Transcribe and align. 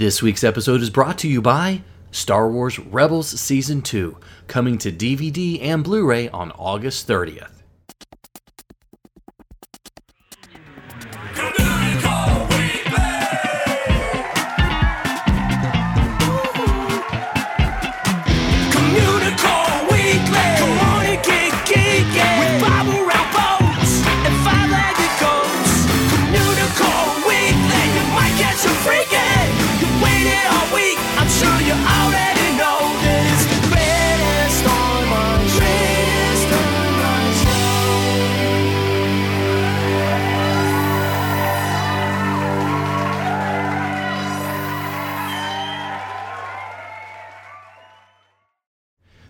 This 0.00 0.22
week's 0.22 0.44
episode 0.44 0.80
is 0.80 0.88
brought 0.88 1.18
to 1.18 1.28
you 1.28 1.42
by 1.42 1.82
Star 2.10 2.48
Wars 2.48 2.78
Rebels 2.78 3.38
Season 3.38 3.82
2, 3.82 4.16
coming 4.46 4.78
to 4.78 4.90
DVD 4.90 5.62
and 5.62 5.84
Blu 5.84 6.06
ray 6.06 6.30
on 6.30 6.52
August 6.52 7.06
30th. 7.06 7.59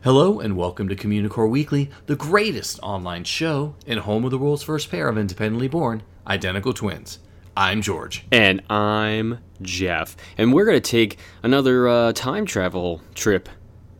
Hello, 0.03 0.41
and 0.41 0.57
welcome 0.57 0.89
to 0.89 0.97
Communicore 0.97 1.49
Weekly, 1.51 1.91
the 2.07 2.17
greatest 2.17 2.79
online 2.83 3.25
show 3.25 3.75
and 3.87 4.01
home 4.01 4.25
of 4.25 4.31
the 4.31 4.39
world's 4.39 4.63
first 4.63 4.91
pair 4.91 5.09
of 5.09 5.19
independently 5.19 5.69
born 5.69 6.03
identical 6.27 6.73
twins. 6.73 7.19
I'm 7.57 7.83
George. 7.83 8.25
And 8.33 8.63
I'm 8.71 9.41
Jeff. 9.61 10.17
And 10.39 10.55
we're 10.55 10.65
going 10.65 10.81
to 10.81 10.91
take 10.91 11.19
another 11.43 11.87
uh, 11.89 12.13
time 12.13 12.47
travel 12.47 13.03
trip 13.15 13.48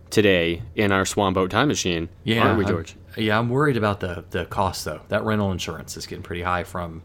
today 0.09 0.63
in 0.75 0.91
our 0.91 1.05
Swan 1.05 1.35
Boat 1.35 1.51
time 1.51 1.69
machine. 1.69 2.09
Aren't 2.27 2.59
we, 2.59 2.65
I'm- 2.65 2.73
George? 2.73 2.97
yeah, 3.17 3.39
I'm 3.39 3.51
worried 3.51 3.77
about 3.77 4.01
the, 4.01 4.25
the 4.31 4.47
cost, 4.47 4.85
though. 4.87 5.01
That 5.09 5.25
rental 5.25 5.53
insurance 5.53 5.97
is 5.97 6.07
getting 6.07 6.23
pretty 6.23 6.43
high 6.43 6.65
from. 6.65 7.03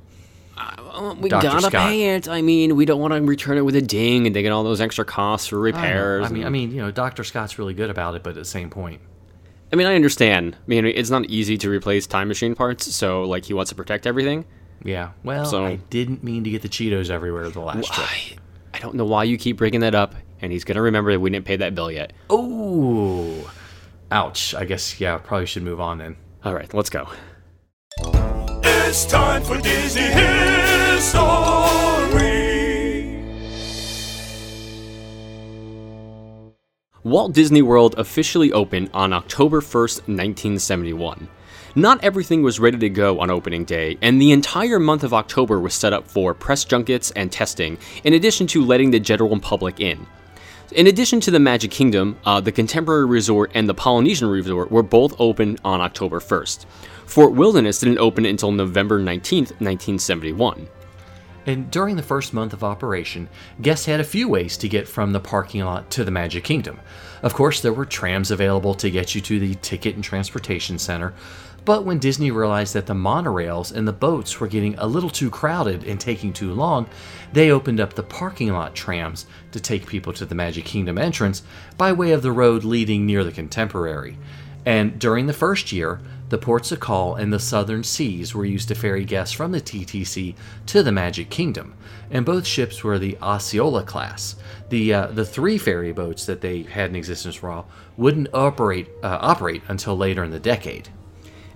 Uh, 0.57 1.15
we 1.19 1.29
Dr. 1.29 1.43
gotta 1.47 1.61
Scott. 1.67 1.89
pay 1.89 2.15
it. 2.15 2.27
I 2.29 2.41
mean, 2.41 2.75
we 2.75 2.85
don't 2.85 2.99
want 3.01 3.13
to 3.13 3.21
return 3.21 3.57
it 3.57 3.61
with 3.65 3.75
a 3.75 3.81
ding 3.81 4.25
and 4.25 4.35
they 4.35 4.41
get 4.41 4.51
all 4.51 4.63
those 4.63 4.79
extra 4.81 5.03
costs 5.05 5.47
for 5.47 5.57
I, 5.57 5.61
repairs. 5.63 6.25
I 6.25 6.29
mean, 6.29 6.37
and- 6.43 6.45
I 6.45 6.49
mean, 6.49 6.71
you 6.71 6.81
know, 6.81 6.91
Dr. 6.91 7.23
Scott's 7.23 7.59
really 7.59 7.73
good 7.73 7.89
about 7.89 8.15
it, 8.15 8.23
but 8.23 8.29
at 8.31 8.35
the 8.35 8.45
same 8.45 8.69
point. 8.69 9.01
I 9.73 9.75
mean, 9.75 9.87
I 9.87 9.95
understand. 9.95 10.55
I 10.55 10.63
mean, 10.67 10.85
it's 10.85 11.09
not 11.09 11.25
easy 11.25 11.57
to 11.57 11.69
replace 11.69 12.07
time 12.07 12.27
machine 12.29 12.55
parts, 12.55 12.93
so 12.95 13.23
like 13.23 13.45
he 13.45 13.53
wants 13.53 13.69
to 13.69 13.75
protect 13.75 14.07
everything. 14.07 14.45
Yeah, 14.83 15.11
well, 15.23 15.45
So- 15.45 15.65
I 15.65 15.75
didn't 15.89 16.23
mean 16.23 16.43
to 16.43 16.49
get 16.49 16.61
the 16.61 16.69
Cheetos 16.69 17.09
everywhere 17.09 17.49
the 17.49 17.59
last 17.61 17.91
trip. 17.91 18.07
I, 18.07 18.37
I 18.75 18.79
don't 18.79 18.95
know 18.95 19.05
why 19.05 19.23
you 19.23 19.37
keep 19.37 19.57
bringing 19.57 19.79
that 19.81 19.95
up, 19.95 20.15
and 20.41 20.51
he's 20.51 20.63
gonna 20.63 20.81
remember 20.81 21.11
that 21.11 21.19
we 21.19 21.29
didn't 21.29 21.45
pay 21.45 21.55
that 21.57 21.73
bill 21.75 21.91
yet. 21.91 22.13
Oh, 22.29 23.51
ouch. 24.11 24.53
I 24.53 24.65
guess, 24.65 24.99
yeah, 25.01 25.17
probably 25.17 25.47
should 25.47 25.63
move 25.63 25.79
on 25.81 25.97
then. 25.97 26.15
All 26.43 26.53
right, 26.53 26.71
let's 26.73 26.89
go. 26.89 27.07
It's 28.87 29.03
time 29.03 29.43
for 29.43 29.59
Disney 29.59 30.03
History. 30.03 31.25
Walt 37.03 37.33
Disney 37.33 37.63
World 37.63 37.95
officially 37.97 38.51
opened 38.51 38.91
on 38.93 39.11
October 39.11 39.61
1st, 39.61 40.01
1971. 40.01 41.27
Not 41.73 42.03
everything 42.03 42.43
was 42.43 42.59
ready 42.59 42.77
to 42.77 42.89
go 42.89 43.19
on 43.21 43.31
opening 43.31 43.65
day, 43.65 43.97
and 44.03 44.21
the 44.21 44.31
entire 44.31 44.79
month 44.79 45.03
of 45.03 45.15
October 45.15 45.59
was 45.59 45.73
set 45.73 45.91
up 45.91 46.07
for 46.07 46.35
press 46.35 46.63
junkets 46.63 47.09
and 47.15 47.31
testing, 47.31 47.79
in 48.03 48.13
addition 48.13 48.45
to 48.45 48.63
letting 48.63 48.91
the 48.91 48.99
general 48.99 49.39
public 49.39 49.79
in. 49.79 50.05
In 50.71 50.87
addition 50.87 51.19
to 51.21 51.31
the 51.31 51.39
Magic 51.39 51.69
Kingdom, 51.69 52.17
uh, 52.25 52.41
the 52.41 52.51
Contemporary 52.51 53.05
Resort 53.05 53.51
and 53.53 53.69
the 53.69 53.75
Polynesian 53.75 54.27
Resort 54.27 54.71
were 54.71 54.81
both 54.81 55.13
open 55.19 55.59
on 55.63 55.79
October 55.79 56.19
1st. 56.19 56.65
Fort 57.05 57.33
Wilderness 57.33 57.79
didn't 57.79 57.99
open 57.99 58.25
until 58.25 58.51
November 58.51 58.99
19th, 58.99 59.51
1971. 59.61 60.67
And 61.45 61.69
during 61.69 61.95
the 61.95 62.01
first 62.01 62.33
month 62.33 62.51
of 62.51 62.63
operation, 62.63 63.29
guests 63.61 63.85
had 63.85 63.99
a 63.99 64.03
few 64.03 64.27
ways 64.27 64.57
to 64.57 64.67
get 64.67 64.87
from 64.87 65.11
the 65.11 65.19
parking 65.19 65.63
lot 65.63 65.91
to 65.91 66.03
the 66.03 66.09
Magic 66.09 66.43
Kingdom. 66.43 66.79
Of 67.21 67.35
course, 67.35 67.61
there 67.61 67.71
were 67.71 67.85
trams 67.85 68.31
available 68.31 68.73
to 68.73 68.89
get 68.89 69.13
you 69.13 69.21
to 69.21 69.39
the 69.39 69.53
Ticket 69.55 69.93
and 69.93 70.03
Transportation 70.03 70.79
Center, 70.79 71.13
but 71.65 71.83
when 71.83 71.97
Disney 71.97 72.29
realized 72.29 72.75
that 72.75 72.85
the 72.85 72.93
monorails 72.93 73.75
and 73.75 73.87
the 73.87 73.93
boats 73.93 74.39
were 74.39 74.47
getting 74.47 74.75
a 74.77 74.85
little 74.85 75.09
too 75.09 75.31
crowded 75.31 75.83
and 75.83 75.99
taking 75.99 76.31
too 76.31 76.53
long, 76.53 76.87
they 77.33 77.49
opened 77.49 77.79
up 77.79 77.93
the 77.93 78.03
parking 78.03 78.53
lot 78.53 78.75
trams 78.75 79.25
to 79.51 79.59
take 79.59 79.87
people 79.87 80.13
to 80.13 80.25
the 80.25 80.35
Magic 80.35 80.63
Kingdom 80.63 80.99
entrance 80.99 81.41
by 81.75 81.91
way 81.91 82.11
of 82.11 82.21
the 82.21 82.31
road 82.31 82.63
leading 82.63 83.05
near 83.05 83.23
the 83.23 83.31
Contemporary. 83.31 84.17
And 84.63 84.97
during 84.99 85.25
the 85.25 85.33
first 85.33 85.71
year, 85.71 86.01
the 86.29 86.37
ports 86.37 86.71
of 86.71 86.79
call 86.79 87.15
and 87.15 87.31
the 87.31 87.39
southern 87.39 87.83
seas 87.83 88.33
were 88.33 88.45
used 88.45 88.67
to 88.69 88.75
ferry 88.75 89.05
guests 89.05 89.33
from 89.33 89.51
the 89.51 89.61
TTC 89.61 90.35
to 90.67 90.83
the 90.83 90.91
Magic 90.91 91.29
Kingdom, 91.29 91.75
and 92.09 92.25
both 92.25 92.47
ships 92.47 92.83
were 92.83 92.97
the 92.97 93.17
Osceola 93.21 93.83
class. 93.83 94.35
The 94.69 94.93
uh, 94.93 95.07
the 95.07 95.25
three 95.25 95.59
ferry 95.59 95.91
boats 95.91 96.25
that 96.25 96.41
they 96.41 96.63
had 96.63 96.89
in 96.89 96.95
existence 96.95 97.35
for 97.35 97.49
a 97.49 97.51
while 97.51 97.67
wouldn't 97.95 98.29
operate 98.33 98.89
uh, 99.03 99.19
operate 99.21 99.61
until 99.67 99.95
later 99.95 100.23
in 100.23 100.31
the 100.31 100.39
decade. 100.39 100.89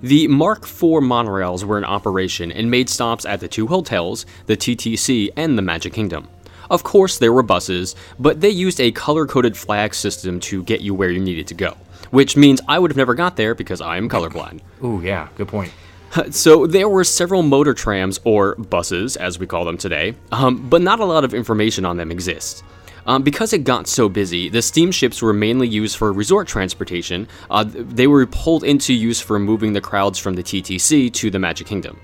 The 0.02 0.30
Mark 0.30 0.64
IV 0.64 1.04
monorails 1.04 1.66
were 1.66 1.78
in 1.78 1.84
operation 1.84 2.54
and 2.54 2.72
made 2.72 2.90
stops 2.90 3.26
at 3.26 3.42
the 3.42 3.50
two 3.50 3.68
hotels, 3.68 4.26
the 4.46 4.56
TTC 4.56 5.30
and 5.36 5.58
the 5.58 5.62
Magic 5.62 5.92
Kingdom. 5.92 6.30
Of 6.70 6.84
course, 6.84 7.18
there 7.18 7.34
were 7.34 7.44
buses, 7.44 7.96
but 8.18 8.40
they 8.40 8.50
used 8.50 8.80
a 8.80 8.92
color 8.94 9.26
coded 9.26 9.58
flag 9.58 9.94
system 9.94 10.40
to 10.42 10.64
get 10.64 10.80
you 10.80 10.94
where 10.94 11.10
you 11.10 11.20
needed 11.20 11.48
to 11.48 11.54
go, 11.54 11.76
which 12.12 12.38
means 12.38 12.62
I 12.66 12.80
would 12.80 12.92
have 12.92 12.98
never 12.98 13.14
got 13.14 13.36
there 13.36 13.54
because 13.54 13.82
I 13.82 13.98
am 13.98 14.08
colorblind. 14.08 14.62
Ooh, 14.82 15.02
yeah, 15.02 15.28
good 15.36 15.50
point. 15.50 15.74
So 16.32 16.66
there 16.66 16.90
were 16.90 17.04
several 17.04 17.44
motor 17.44 17.76
trams, 17.76 18.20
or 18.24 18.56
buses 18.56 19.16
as 19.16 19.38
we 19.38 19.46
call 19.46 19.64
them 19.64 19.78
today, 19.78 20.16
um, 20.32 20.68
but 20.68 20.82
not 20.82 21.00
a 21.00 21.06
lot 21.06 21.24
of 21.24 21.36
information 21.36 21.86
on 21.86 21.98
them 21.98 22.12
exists. 22.12 22.64
Um, 23.10 23.24
because 23.24 23.54
it 23.54 23.64
got 23.64 23.88
so 23.88 24.08
busy, 24.08 24.50
the 24.50 24.62
steamships 24.62 25.20
were 25.20 25.34
mainly 25.34 25.68
used 25.68 25.98
for 25.98 26.14
resort 26.14 26.48
transportation. 26.48 27.28
Uh, 27.50 27.66
they 27.68 28.06
were 28.06 28.28
pulled 28.28 28.64
into 28.64 28.94
use 28.94 29.20
for 29.20 29.40
moving 29.40 29.74
the 29.74 29.82
crowds 29.82 30.20
from 30.20 30.36
the 30.36 30.44
TTC 30.44 31.12
to 31.14 31.32
the 31.32 31.40
Magic 31.40 31.66
Kingdom. 31.66 32.00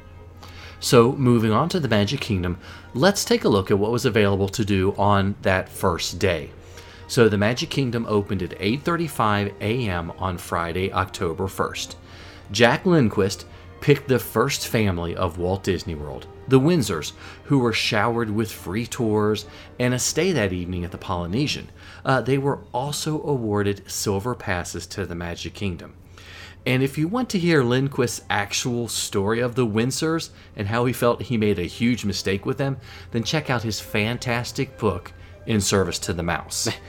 So, 0.80 1.12
moving 1.12 1.52
on 1.52 1.70
to 1.70 1.80
the 1.80 1.88
Magic 1.88 2.22
Kingdom, 2.22 2.58
let's 2.96 3.24
take 3.24 3.44
a 3.44 3.50
look 3.50 3.70
at 3.70 3.78
what 3.78 3.92
was 3.92 4.06
available 4.06 4.50
to 4.50 4.66
do 4.66 4.96
on 4.98 5.36
that 5.44 5.70
first 5.70 6.18
day. 6.18 6.50
So, 7.08 7.30
the 7.30 7.38
Magic 7.38 7.70
Kingdom 7.70 8.08
opened 8.10 8.42
at 8.42 8.60
8:35 8.60 9.54
a.m. 9.62 10.12
on 10.18 10.40
Friday, 10.40 10.92
October 10.92 11.46
1st. 11.46 11.98
Jack 12.52 12.84
Lindquist 12.84 13.46
picked 13.81 14.08
the 14.08 14.19
first 14.19 14.68
family 14.68 15.16
of 15.16 15.38
Walt 15.38 15.63
Disney 15.63 15.96
World, 15.96 16.28
the 16.47 16.59
Windsors, 16.59 17.13
who 17.44 17.59
were 17.59 17.74
showered 17.74 18.30
with 18.30 18.52
free 18.52 18.88
tours 18.88 19.46
and 19.80 19.94
a 19.94 20.00
stay 20.00 20.31
that 20.31 20.53
evening 20.53 20.84
at 20.84 20.91
the 20.91 20.97
Polynesian. 20.97 21.69
Uh, 22.03 22.22
they 22.22 22.38
were 22.38 22.59
also 22.74 23.22
awarded 23.24 23.90
silver 23.90 24.35
passes 24.35 24.88
to 24.88 25.06
the 25.06 25.16
Magic 25.16 25.53
Kingdom. 25.53 25.96
And 26.66 26.81
if 26.81 26.97
you 26.97 27.08
want 27.08 27.30
to 27.30 27.40
hear 27.40 27.64
Lindquist's 27.64 28.25
actual 28.30 28.88
story 28.88 29.40
of 29.40 29.53
the 29.53 29.68
Windsors 29.68 30.31
and 30.56 30.68
how 30.68 30.85
he 30.85 30.94
felt 30.94 31.22
he 31.22 31.38
made 31.38 31.59
a 31.59 31.64
huge 31.64 32.06
mistake 32.06 32.46
with 32.46 32.58
them, 32.58 32.78
then 33.12 33.24
check 33.24 33.52
out 33.52 33.62
his 33.62 33.80
fantastic 33.80 34.78
book, 34.80 35.14
In 35.46 35.62
Service 35.62 36.00
to 36.00 36.14
the 36.14 36.24
Mouse. 36.24 36.68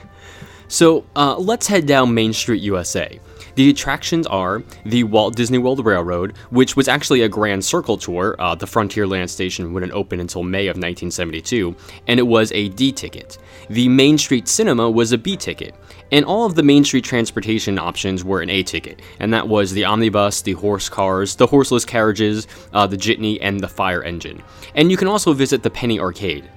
So 0.67 1.05
uh, 1.15 1.37
let's 1.37 1.67
head 1.67 1.85
down 1.85 2.13
Main 2.13 2.33
Street, 2.33 2.61
USA. 2.63 3.19
The 3.57 3.71
attractions 3.71 4.27
are 4.27 4.61
the 4.85 5.03
Walt 5.05 5.35
Disney 5.35 5.57
World 5.57 5.83
Railroad, 5.83 6.37
which 6.51 6.75
was 6.75 6.87
actually 6.87 7.23
a 7.23 7.27
Grand 7.27 7.65
Circle 7.65 7.97
tour. 7.97 8.35
Uh, 8.37 8.53
the 8.53 8.67
Frontierland 8.67 9.29
station 9.29 9.73
wouldn't 9.73 9.93
open 9.93 10.19
until 10.19 10.43
May 10.43 10.67
of 10.67 10.75
1972, 10.75 11.75
and 12.05 12.19
it 12.19 12.27
was 12.27 12.51
a 12.51 12.69
D 12.69 12.91
ticket. 12.91 13.39
The 13.67 13.89
Main 13.89 14.19
Street 14.19 14.47
Cinema 14.47 14.91
was 14.91 15.11
a 15.11 15.17
B 15.17 15.35
ticket, 15.35 15.73
and 16.11 16.23
all 16.23 16.45
of 16.45 16.53
the 16.53 16.61
Main 16.61 16.83
Street 16.85 17.03
transportation 17.03 17.79
options 17.79 18.23
were 18.23 18.41
an 18.41 18.51
A 18.51 18.61
ticket, 18.61 19.01
and 19.19 19.33
that 19.33 19.47
was 19.47 19.71
the 19.71 19.85
omnibus, 19.85 20.43
the 20.43 20.53
horse 20.53 20.87
cars, 20.87 21.35
the 21.35 21.47
horseless 21.47 21.83
carriages, 21.83 22.47
uh, 22.73 22.85
the 22.85 22.95
jitney, 22.95 23.41
and 23.41 23.59
the 23.59 23.67
fire 23.67 24.03
engine. 24.03 24.43
And 24.75 24.91
you 24.91 24.97
can 24.97 25.07
also 25.07 25.33
visit 25.33 25.63
the 25.63 25.71
Penny 25.71 25.99
Arcade. 25.99 26.47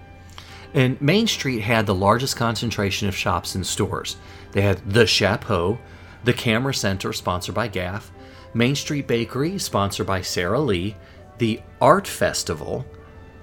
And 0.75 1.01
Main 1.01 1.29
Street 1.29 1.61
had 1.61 1.87
the 1.87 1.95
largest 1.95 2.37
concentration 2.37 3.09
of 3.09 3.17
shops 3.17 3.55
and 3.55 3.67
stores. 3.67 4.19
They 4.53 4.61
had 4.61 4.87
the 4.87 5.07
Chapeau, 5.07 5.79
the 6.25 6.33
Camera 6.33 6.75
Center, 6.75 7.13
sponsored 7.13 7.55
by 7.55 7.69
GAF, 7.69 8.11
Main 8.53 8.75
Street 8.75 9.07
Bakery, 9.07 9.59
sponsored 9.59 10.07
by 10.07 10.23
Sara 10.23 10.61
Lee, 10.61 10.97
the 11.39 11.61
Art 11.81 12.07
Festival, 12.07 12.85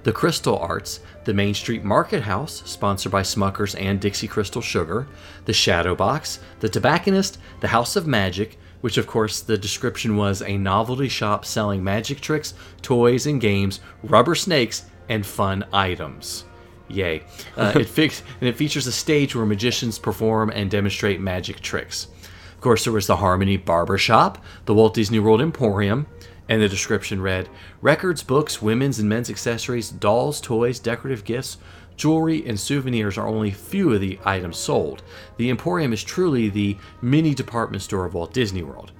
the 0.04 0.12
Crystal 0.12 0.58
Arts, 0.58 1.00
the 1.24 1.34
Main 1.34 1.54
Street 1.54 1.84
Market 1.84 2.22
House, 2.22 2.62
sponsored 2.64 3.12
by 3.12 3.22
Smuckers 3.22 3.78
and 3.78 4.00
Dixie 4.00 4.28
Crystal 4.28 4.62
Sugar, 4.62 5.08
the 5.44 5.52
Shadow 5.52 5.94
Box, 5.94 6.38
the 6.60 6.68
Tobacconist, 6.68 7.38
the 7.60 7.68
House 7.68 7.96
of 7.96 8.06
Magic, 8.06 8.58
which 8.80 8.96
of 8.96 9.06
course 9.06 9.40
the 9.40 9.58
description 9.58 10.16
was 10.16 10.40
a 10.42 10.56
novelty 10.56 11.08
shop 11.08 11.44
selling 11.44 11.82
magic 11.82 12.20
tricks, 12.20 12.54
toys 12.80 13.26
and 13.26 13.40
games, 13.40 13.80
rubber 14.02 14.34
snakes, 14.34 14.84
and 15.08 15.26
fun 15.26 15.64
items. 15.72 16.44
Yay. 16.88 17.22
Uh, 17.56 17.72
it 17.74 17.84
fix, 17.88 18.22
and 18.40 18.48
it 18.48 18.56
features 18.56 18.86
a 18.86 18.92
stage 18.92 19.34
where 19.34 19.44
magicians 19.46 19.98
perform 19.98 20.50
and 20.50 20.70
demonstrate 20.70 21.20
magic 21.20 21.60
tricks. 21.60 22.08
Of 22.58 22.62
course, 22.62 22.82
there 22.82 22.92
was 22.92 23.06
the 23.06 23.18
Harmony 23.18 23.56
Barber 23.56 23.98
Shop, 23.98 24.36
the 24.64 24.74
Walt 24.74 24.92
Disney 24.92 25.20
World 25.20 25.40
Emporium, 25.40 26.08
and 26.48 26.60
the 26.60 26.68
description 26.68 27.22
read 27.22 27.48
Records, 27.80 28.24
books, 28.24 28.60
women's 28.60 28.98
and 28.98 29.08
men's 29.08 29.30
accessories, 29.30 29.90
dolls, 29.90 30.40
toys, 30.40 30.80
decorative 30.80 31.22
gifts, 31.22 31.58
jewelry, 31.96 32.44
and 32.48 32.58
souvenirs 32.58 33.16
are 33.16 33.28
only 33.28 33.52
few 33.52 33.92
of 33.92 34.00
the 34.00 34.18
items 34.24 34.56
sold. 34.56 35.04
The 35.36 35.50
Emporium 35.50 35.92
is 35.92 36.02
truly 36.02 36.48
the 36.48 36.76
mini 37.00 37.32
department 37.32 37.84
store 37.84 38.06
of 38.06 38.14
Walt 38.14 38.32
Disney 38.32 38.64
World. 38.64 38.90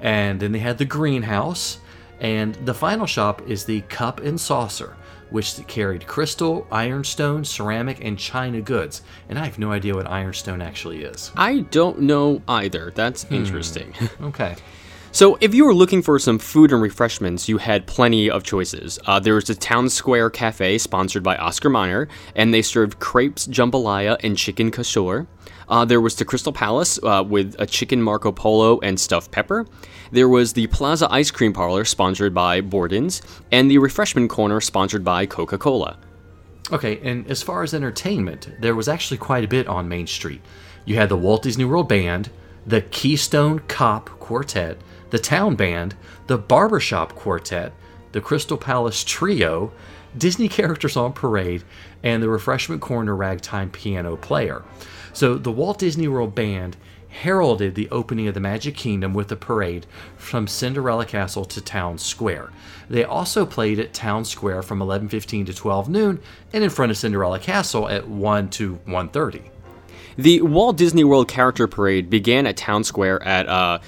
And 0.00 0.40
then 0.40 0.52
they 0.52 0.60
had 0.60 0.78
the 0.78 0.86
Greenhouse, 0.86 1.80
and 2.18 2.54
the 2.64 2.72
final 2.72 3.04
shop 3.04 3.42
is 3.46 3.66
the 3.66 3.82
Cup 3.82 4.20
and 4.20 4.40
Saucer, 4.40 4.96
which 5.32 5.66
carried 5.66 6.06
crystal, 6.06 6.66
ironstone, 6.70 7.44
ceramic, 7.44 8.04
and 8.04 8.18
china 8.18 8.60
goods. 8.60 9.02
And 9.28 9.38
I 9.38 9.44
have 9.44 9.58
no 9.58 9.72
idea 9.72 9.94
what 9.94 10.08
ironstone 10.08 10.62
actually 10.62 11.02
is. 11.04 11.32
I 11.36 11.60
don't 11.60 12.00
know 12.00 12.42
either. 12.46 12.92
That's 12.94 13.24
hmm. 13.24 13.34
interesting. 13.34 13.94
Okay. 14.22 14.56
So, 15.14 15.36
if 15.42 15.54
you 15.54 15.66
were 15.66 15.74
looking 15.74 16.00
for 16.00 16.18
some 16.18 16.38
food 16.38 16.72
and 16.72 16.80
refreshments, 16.80 17.46
you 17.46 17.58
had 17.58 17.86
plenty 17.86 18.30
of 18.30 18.44
choices. 18.44 18.98
Uh, 19.04 19.20
there 19.20 19.34
was 19.34 19.44
the 19.44 19.54
Town 19.54 19.90
Square 19.90 20.30
Cafe, 20.30 20.78
sponsored 20.78 21.22
by 21.22 21.36
Oscar 21.36 21.68
Mayer, 21.68 22.08
and 22.34 22.54
they 22.54 22.62
served 22.62 22.98
crepes, 22.98 23.46
jambalaya, 23.46 24.16
and 24.24 24.38
chicken 24.38 24.70
cashew. 24.70 25.26
Uh, 25.68 25.84
there 25.84 26.00
was 26.00 26.16
the 26.16 26.24
Crystal 26.24 26.52
Palace 26.52 26.98
uh, 27.02 27.22
with 27.28 27.54
a 27.58 27.66
chicken 27.66 28.00
Marco 28.00 28.32
Polo 28.32 28.80
and 28.80 28.98
stuffed 28.98 29.30
pepper. 29.30 29.66
There 30.12 30.30
was 30.30 30.54
the 30.54 30.66
Plaza 30.68 31.06
Ice 31.10 31.30
Cream 31.30 31.52
Parlor, 31.52 31.84
sponsored 31.84 32.32
by 32.32 32.62
Borden's, 32.62 33.20
and 33.50 33.70
the 33.70 33.76
Refreshment 33.76 34.30
Corner, 34.30 34.62
sponsored 34.62 35.04
by 35.04 35.26
Coca 35.26 35.58
Cola. 35.58 35.98
Okay, 36.72 36.98
and 37.02 37.30
as 37.30 37.42
far 37.42 37.62
as 37.62 37.74
entertainment, 37.74 38.48
there 38.60 38.74
was 38.74 38.88
actually 38.88 39.18
quite 39.18 39.44
a 39.44 39.48
bit 39.48 39.68
on 39.68 39.90
Main 39.90 40.06
Street. 40.06 40.40
You 40.86 40.96
had 40.96 41.10
the 41.10 41.18
Walt 41.18 41.42
Disney 41.42 41.66
World 41.66 41.86
Band, 41.86 42.30
the 42.66 42.80
Keystone 42.80 43.58
Cop 43.60 44.08
Quartet, 44.18 44.78
the 45.12 45.18
Town 45.18 45.54
Band, 45.56 45.94
the 46.26 46.38
Barbershop 46.38 47.14
Quartet, 47.14 47.74
the 48.12 48.20
Crystal 48.22 48.56
Palace 48.56 49.04
Trio, 49.04 49.70
Disney 50.16 50.48
characters 50.48 50.96
on 50.96 51.12
parade, 51.12 51.62
and 52.02 52.22
the 52.22 52.30
Refreshment 52.30 52.80
Corner 52.80 53.14
Ragtime 53.14 53.70
Piano 53.70 54.16
Player. 54.16 54.62
So 55.12 55.34
the 55.36 55.52
Walt 55.52 55.78
Disney 55.78 56.08
World 56.08 56.34
Band 56.34 56.78
heralded 57.10 57.74
the 57.74 57.90
opening 57.90 58.26
of 58.26 58.32
the 58.32 58.40
Magic 58.40 58.74
Kingdom 58.74 59.12
with 59.12 59.30
a 59.30 59.36
parade 59.36 59.84
from 60.16 60.46
Cinderella 60.46 61.04
Castle 61.04 61.44
to 61.44 61.60
Town 61.60 61.98
Square. 61.98 62.48
They 62.88 63.04
also 63.04 63.44
played 63.44 63.78
at 63.78 63.92
Town 63.92 64.24
Square 64.24 64.62
from 64.62 64.80
11:15 64.80 65.44
to 65.44 65.52
12 65.52 65.90
noon 65.90 66.20
and 66.54 66.64
in 66.64 66.70
front 66.70 66.90
of 66.90 66.96
Cinderella 66.96 67.38
Castle 67.38 67.86
at 67.86 68.08
1 68.08 68.48
to 68.48 68.78
1:30. 68.86 69.42
The 70.16 70.40
Walt 70.40 70.78
Disney 70.78 71.04
World 71.04 71.28
Character 71.28 71.66
Parade 71.66 72.08
began 72.08 72.46
at 72.46 72.56
Town 72.56 72.82
Square 72.82 73.22
at 73.22 73.46
uh, 73.46 73.78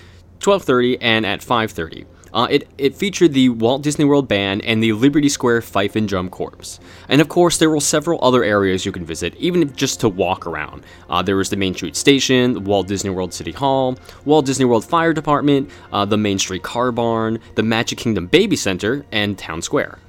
12:30 0.44 0.98
and 1.00 1.24
at 1.24 1.40
5:30. 1.40 2.04
Uh, 2.34 2.48
it, 2.50 2.68
it 2.78 2.96
featured 2.96 3.32
the 3.32 3.48
Walt 3.48 3.82
Disney 3.82 4.04
World 4.04 4.26
Band 4.26 4.64
and 4.64 4.82
the 4.82 4.92
Liberty 4.92 5.28
Square 5.28 5.62
Fife 5.62 5.94
and 5.94 6.08
Drum 6.08 6.28
Corps. 6.28 6.80
And 7.08 7.20
of 7.20 7.28
course, 7.28 7.58
there 7.58 7.70
were 7.70 7.78
several 7.78 8.18
other 8.24 8.42
areas 8.42 8.84
you 8.84 8.90
can 8.90 9.04
visit, 9.04 9.36
even 9.36 9.72
just 9.76 10.00
to 10.00 10.08
walk 10.08 10.44
around. 10.44 10.82
Uh, 11.08 11.22
there 11.22 11.36
was 11.36 11.50
the 11.50 11.56
Main 11.56 11.74
Street 11.74 11.94
Station, 11.94 12.64
Walt 12.64 12.88
Disney 12.88 13.10
World 13.10 13.32
City 13.32 13.52
Hall, 13.52 13.96
Walt 14.24 14.46
Disney 14.46 14.64
World 14.64 14.84
Fire 14.84 15.12
Department, 15.12 15.70
uh, 15.92 16.04
the 16.04 16.16
Main 16.16 16.40
Street 16.40 16.64
Car 16.64 16.90
Barn, 16.90 17.38
the 17.54 17.62
Magic 17.62 17.98
Kingdom 17.98 18.26
Baby 18.26 18.56
Center, 18.56 19.06
and 19.12 19.38
Town 19.38 19.62
Square. 19.62 20.00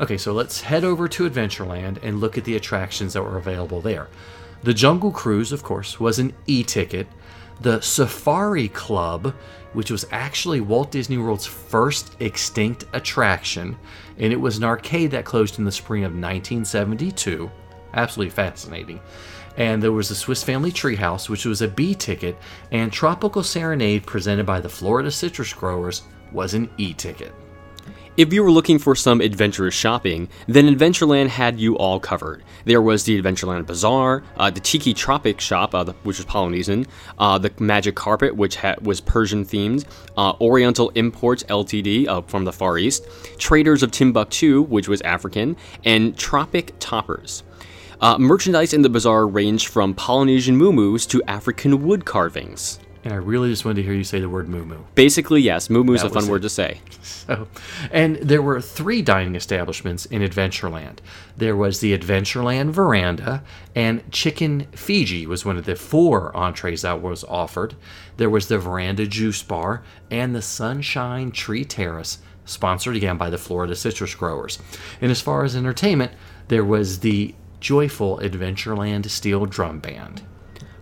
Okay, 0.00 0.16
so 0.16 0.32
let's 0.32 0.62
head 0.62 0.82
over 0.82 1.08
to 1.08 1.28
Adventureland 1.28 2.02
and 2.02 2.20
look 2.20 2.38
at 2.38 2.44
the 2.44 2.56
attractions 2.56 3.12
that 3.12 3.22
were 3.22 3.36
available 3.36 3.82
there. 3.82 4.08
The 4.62 4.72
Jungle 4.72 5.10
Cruise, 5.10 5.52
of 5.52 5.62
course, 5.62 6.00
was 6.00 6.18
an 6.18 6.32
e 6.46 6.64
ticket. 6.64 7.06
The 7.60 7.82
Safari 7.82 8.68
Club, 8.68 9.34
which 9.72 9.90
was 9.90 10.06
actually 10.10 10.60
Walt 10.60 10.90
Disney 10.90 11.18
World's 11.18 11.46
first 11.46 12.16
extinct 12.20 12.84
attraction, 12.92 13.76
and 14.18 14.32
it 14.32 14.40
was 14.40 14.56
an 14.56 14.64
arcade 14.64 15.10
that 15.12 15.24
closed 15.24 15.58
in 15.58 15.64
the 15.64 15.72
spring 15.72 16.04
of 16.04 16.12
1972. 16.12 17.50
Absolutely 17.94 18.30
fascinating. 18.30 19.00
And 19.56 19.82
there 19.82 19.92
was 19.92 20.08
the 20.08 20.14
Swiss 20.14 20.42
Family 20.42 20.70
Treehouse, 20.70 21.28
which 21.28 21.44
was 21.44 21.62
a 21.62 21.68
B 21.68 21.94
ticket, 21.94 22.36
and 22.70 22.92
Tropical 22.92 23.42
Serenade, 23.42 24.06
presented 24.06 24.46
by 24.46 24.60
the 24.60 24.68
Florida 24.68 25.10
Citrus 25.10 25.52
Growers, 25.52 26.02
was 26.32 26.54
an 26.54 26.70
e 26.78 26.94
ticket. 26.94 27.34
If 28.16 28.32
you 28.32 28.42
were 28.42 28.50
looking 28.50 28.80
for 28.80 28.96
some 28.96 29.20
adventurous 29.20 29.74
shopping, 29.74 30.28
then 30.48 30.66
Adventureland 30.66 31.28
had 31.28 31.60
you 31.60 31.78
all 31.78 32.00
covered. 32.00 32.42
There 32.64 32.82
was 32.82 33.04
the 33.04 33.20
Adventureland 33.22 33.66
Bazaar, 33.66 34.24
uh, 34.36 34.50
the 34.50 34.58
Tiki 34.58 34.92
Tropic 34.92 35.40
Shop, 35.40 35.74
uh, 35.74 35.84
the, 35.84 35.92
which 36.02 36.18
was 36.18 36.26
Polynesian, 36.26 36.86
uh, 37.18 37.38
the 37.38 37.52
Magic 37.60 37.94
Carpet, 37.94 38.34
which 38.34 38.56
ha- 38.56 38.74
was 38.82 39.00
Persian 39.00 39.44
themed, 39.44 39.84
uh, 40.18 40.32
Oriental 40.40 40.90
Imports 40.96 41.44
Ltd. 41.44 42.08
Uh, 42.08 42.20
from 42.22 42.44
the 42.44 42.52
Far 42.52 42.78
East, 42.78 43.06
Traders 43.38 43.82
of 43.82 43.90
Timbuktu, 43.92 44.62
which 44.62 44.88
was 44.88 45.00
African, 45.02 45.56
and 45.84 46.16
Tropic 46.18 46.74
Toppers. 46.80 47.44
Uh, 48.00 48.18
merchandise 48.18 48.72
in 48.72 48.82
the 48.82 48.88
bazaar 48.88 49.26
ranged 49.26 49.68
from 49.68 49.94
Polynesian 49.94 50.58
muumuus 50.58 51.08
to 51.08 51.22
African 51.24 51.84
wood 51.84 52.04
carvings. 52.04 52.80
And 53.02 53.14
I 53.14 53.16
really 53.16 53.48
just 53.48 53.64
wanted 53.64 53.76
to 53.76 53.82
hear 53.82 53.94
you 53.94 54.04
say 54.04 54.20
the 54.20 54.28
word 54.28 54.48
moo 54.48 54.64
moo. 54.64 54.84
Basically, 54.94 55.40
yes, 55.40 55.70
moo 55.70 55.82
That 55.96 56.06
a 56.06 56.10
fun 56.10 56.24
it. 56.24 56.30
word 56.30 56.42
to 56.42 56.50
say. 56.50 56.80
So, 57.02 57.46
and 57.92 58.16
there 58.16 58.42
were 58.42 58.60
three 58.60 59.02
dining 59.02 59.36
establishments 59.36 60.04
in 60.06 60.20
Adventureland. 60.20 60.98
There 61.36 61.54
was 61.56 61.80
the 61.80 61.96
Adventureland 61.96 62.70
Veranda, 62.70 63.42
and 63.74 64.10
Chicken 64.10 64.66
Fiji 64.72 65.26
was 65.26 65.44
one 65.44 65.56
of 65.56 65.64
the 65.64 65.76
four 65.76 66.34
entrees 66.36 66.82
that 66.82 67.00
was 67.00 67.22
offered. 67.24 67.74
There 68.16 68.30
was 68.30 68.48
the 68.48 68.58
Veranda 68.58 69.06
Juice 69.06 69.42
Bar 69.42 69.82
and 70.10 70.34
the 70.34 70.42
Sunshine 70.42 71.30
Tree 71.30 71.64
Terrace, 71.64 72.18
sponsored 72.44 72.96
again 72.96 73.16
by 73.16 73.30
the 73.30 73.38
Florida 73.38 73.76
Citrus 73.76 74.14
Growers. 74.14 74.58
And 75.00 75.10
as 75.10 75.20
far 75.20 75.44
as 75.44 75.54
entertainment, 75.54 76.12
there 76.48 76.64
was 76.64 77.00
the 77.00 77.34
joyful 77.60 78.18
Adventureland 78.18 79.08
Steel 79.08 79.46
Drum 79.46 79.78
Band. 79.78 80.22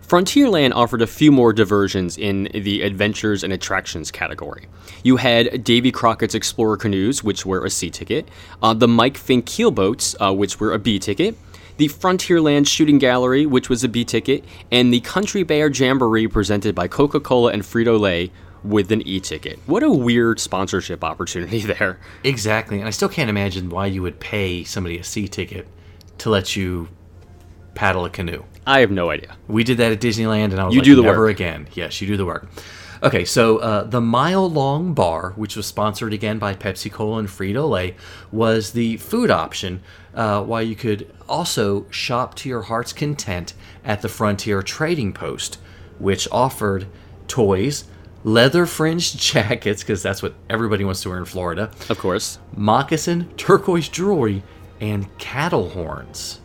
Frontierland 0.09 0.73
offered 0.73 1.03
a 1.03 1.07
few 1.07 1.31
more 1.31 1.53
diversions 1.53 2.17
in 2.17 2.49
the 2.51 2.81
adventures 2.81 3.43
and 3.43 3.53
attractions 3.53 4.09
category. 4.09 4.65
You 5.03 5.17
had 5.17 5.63
Davy 5.63 5.91
Crockett's 5.91 6.33
Explorer 6.33 6.77
Canoes, 6.77 7.23
which 7.23 7.45
were 7.45 7.63
a 7.63 7.69
C 7.69 7.91
ticket, 7.91 8.27
uh, 8.63 8.73
the 8.73 8.87
Mike 8.87 9.17
Fink 9.17 9.45
Keelboats, 9.45 10.15
uh, 10.19 10.33
which 10.33 10.59
were 10.59 10.73
a 10.73 10.79
B 10.79 10.97
ticket, 10.97 11.37
the 11.77 11.89
Frontierland 11.89 12.67
Shooting 12.67 12.97
Gallery, 12.97 13.45
which 13.45 13.69
was 13.69 13.83
a 13.83 13.87
B 13.87 14.03
ticket, 14.03 14.43
and 14.71 14.91
the 14.91 14.99
Country 15.01 15.43
Bear 15.43 15.69
Jamboree 15.69 16.27
presented 16.27 16.73
by 16.73 16.87
Coca 16.87 17.19
Cola 17.19 17.53
and 17.53 17.61
Frito 17.61 17.99
Lay 17.99 18.31
with 18.63 18.91
an 18.91 19.07
E 19.07 19.19
ticket. 19.19 19.59
What 19.67 19.83
a 19.83 19.91
weird 19.91 20.39
sponsorship 20.39 21.03
opportunity 21.03 21.59
there. 21.61 21.99
Exactly, 22.23 22.79
and 22.79 22.87
I 22.87 22.91
still 22.91 23.09
can't 23.09 23.29
imagine 23.29 23.69
why 23.69 23.85
you 23.85 24.01
would 24.01 24.19
pay 24.19 24.63
somebody 24.63 24.97
a 24.97 25.03
C 25.03 25.27
ticket 25.27 25.67
to 26.17 26.31
let 26.31 26.55
you 26.55 26.87
paddle 27.75 28.05
a 28.05 28.09
canoe. 28.09 28.43
I 28.69 28.81
have 28.81 28.91
no 28.91 29.09
idea. 29.09 29.35
We 29.47 29.63
did 29.63 29.77
that 29.77 29.91
at 29.91 29.99
Disneyland, 29.99 30.51
and 30.51 30.59
I 30.59 30.65
was 30.65 30.75
You 30.75 30.81
like, 30.81 30.85
do 30.85 30.95
the 30.95 31.01
never 31.01 31.21
work. 31.23 31.31
again. 31.31 31.67
Yes, 31.73 31.99
you 32.01 32.07
do 32.07 32.17
the 32.17 32.25
work. 32.25 32.47
Okay, 33.01 33.23
so 33.25 33.57
uh, 33.59 33.83
the 33.85 34.01
Mile 34.01 34.49
Long 34.49 34.93
Bar, 34.93 35.31
which 35.37 35.55
was 35.55 35.65
sponsored 35.65 36.13
again 36.13 36.37
by 36.37 36.53
Pepsi 36.53 36.91
Cola 36.91 37.19
and 37.19 37.27
Frito 37.29 37.67
Lay, 37.69 37.95
was 38.31 38.71
the 38.73 38.97
food 38.97 39.31
option. 39.31 39.81
Uh, 40.13 40.43
while 40.43 40.61
you 40.61 40.75
could 40.75 41.09
also 41.29 41.89
shop 41.89 42.35
to 42.35 42.49
your 42.49 42.63
heart's 42.63 42.91
content 42.93 43.53
at 43.85 44.01
the 44.01 44.09
Frontier 44.09 44.61
Trading 44.61 45.13
Post, 45.13 45.59
which 45.97 46.27
offered 46.31 46.87
toys, 47.27 47.85
leather 48.23 48.65
fringed 48.65 49.17
jackets, 49.31 49.81
because 49.81 50.03
that's 50.03 50.21
what 50.21 50.33
everybody 50.49 50.83
wants 50.83 51.01
to 51.03 51.09
wear 51.09 51.17
in 51.19 51.25
Florida, 51.25 51.71
Of 51.89 51.97
course. 51.99 52.37
moccasin, 52.55 53.29
turquoise 53.37 53.87
jewelry, 53.87 54.43
and 54.81 55.07
cattle 55.17 55.69
horns. 55.69 56.41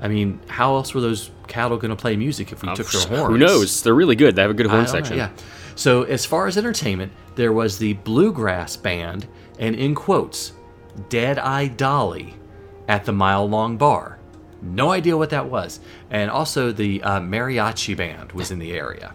I 0.00 0.08
mean, 0.08 0.40
how 0.48 0.76
else 0.76 0.94
were 0.94 1.00
those 1.00 1.30
cattle 1.46 1.76
going 1.76 1.90
to 1.90 1.96
play 1.96 2.16
music 2.16 2.52
if 2.52 2.62
we 2.62 2.74
took 2.74 2.90
their 2.90 3.06
horns? 3.08 3.32
Who 3.32 3.38
knows? 3.38 3.82
They're 3.82 3.94
really 3.94 4.16
good. 4.16 4.36
They 4.36 4.42
have 4.42 4.50
a 4.50 4.54
good 4.54 4.66
horn 4.66 4.84
don't 4.84 4.92
know, 4.92 4.98
section. 4.98 5.16
yeah. 5.16 5.30
So 5.74 6.02
as 6.04 6.24
far 6.26 6.46
as 6.46 6.56
entertainment, 6.56 7.12
there 7.36 7.52
was 7.52 7.78
the 7.78 7.94
bluegrass 7.94 8.76
band, 8.76 9.26
and 9.58 9.74
in 9.74 9.94
quotes, 9.94 10.52
Dead 11.08 11.38
Eye 11.38 11.68
Dolly, 11.68 12.34
at 12.88 13.04
the 13.04 13.12
Mile 13.12 13.48
Long 13.48 13.76
Bar. 13.76 14.18
No 14.60 14.90
idea 14.90 15.16
what 15.16 15.30
that 15.30 15.46
was. 15.48 15.78
And 16.10 16.30
also 16.30 16.72
the 16.72 17.02
uh, 17.02 17.20
mariachi 17.20 17.96
band 17.96 18.32
was 18.32 18.50
in 18.50 18.58
the 18.58 18.72
area. 18.72 19.14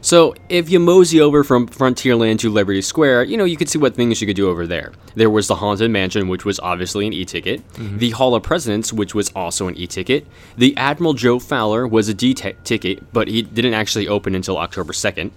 So, 0.00 0.34
if 0.48 0.70
you 0.70 0.78
mosey 0.78 1.20
over 1.20 1.42
from 1.42 1.66
Frontierland 1.66 2.38
to 2.40 2.50
Liberty 2.50 2.82
Square, 2.82 3.24
you 3.24 3.36
know, 3.36 3.44
you 3.44 3.56
could 3.56 3.68
see 3.68 3.78
what 3.78 3.96
things 3.96 4.20
you 4.20 4.28
could 4.28 4.36
do 4.36 4.48
over 4.48 4.64
there. 4.64 4.92
There 5.16 5.28
was 5.28 5.48
the 5.48 5.56
Haunted 5.56 5.90
Mansion, 5.90 6.28
which 6.28 6.44
was 6.44 6.60
obviously 6.60 7.06
an 7.08 7.12
e 7.12 7.24
ticket, 7.24 7.62
the 7.74 8.10
Hall 8.10 8.36
of 8.36 8.44
Presidents, 8.44 8.92
which 8.92 9.12
was 9.12 9.30
also 9.34 9.66
an 9.66 9.76
e 9.76 9.88
ticket, 9.88 10.24
the 10.56 10.76
Admiral 10.76 11.14
Joe 11.14 11.40
Fowler 11.40 11.86
was 11.86 12.08
a 12.08 12.14
D-ticket, 12.14 13.12
but 13.12 13.26
he 13.26 13.42
didn't 13.42 13.74
actually 13.74 14.06
open 14.06 14.36
until 14.36 14.56
October 14.56 14.92
2nd, 14.92 15.32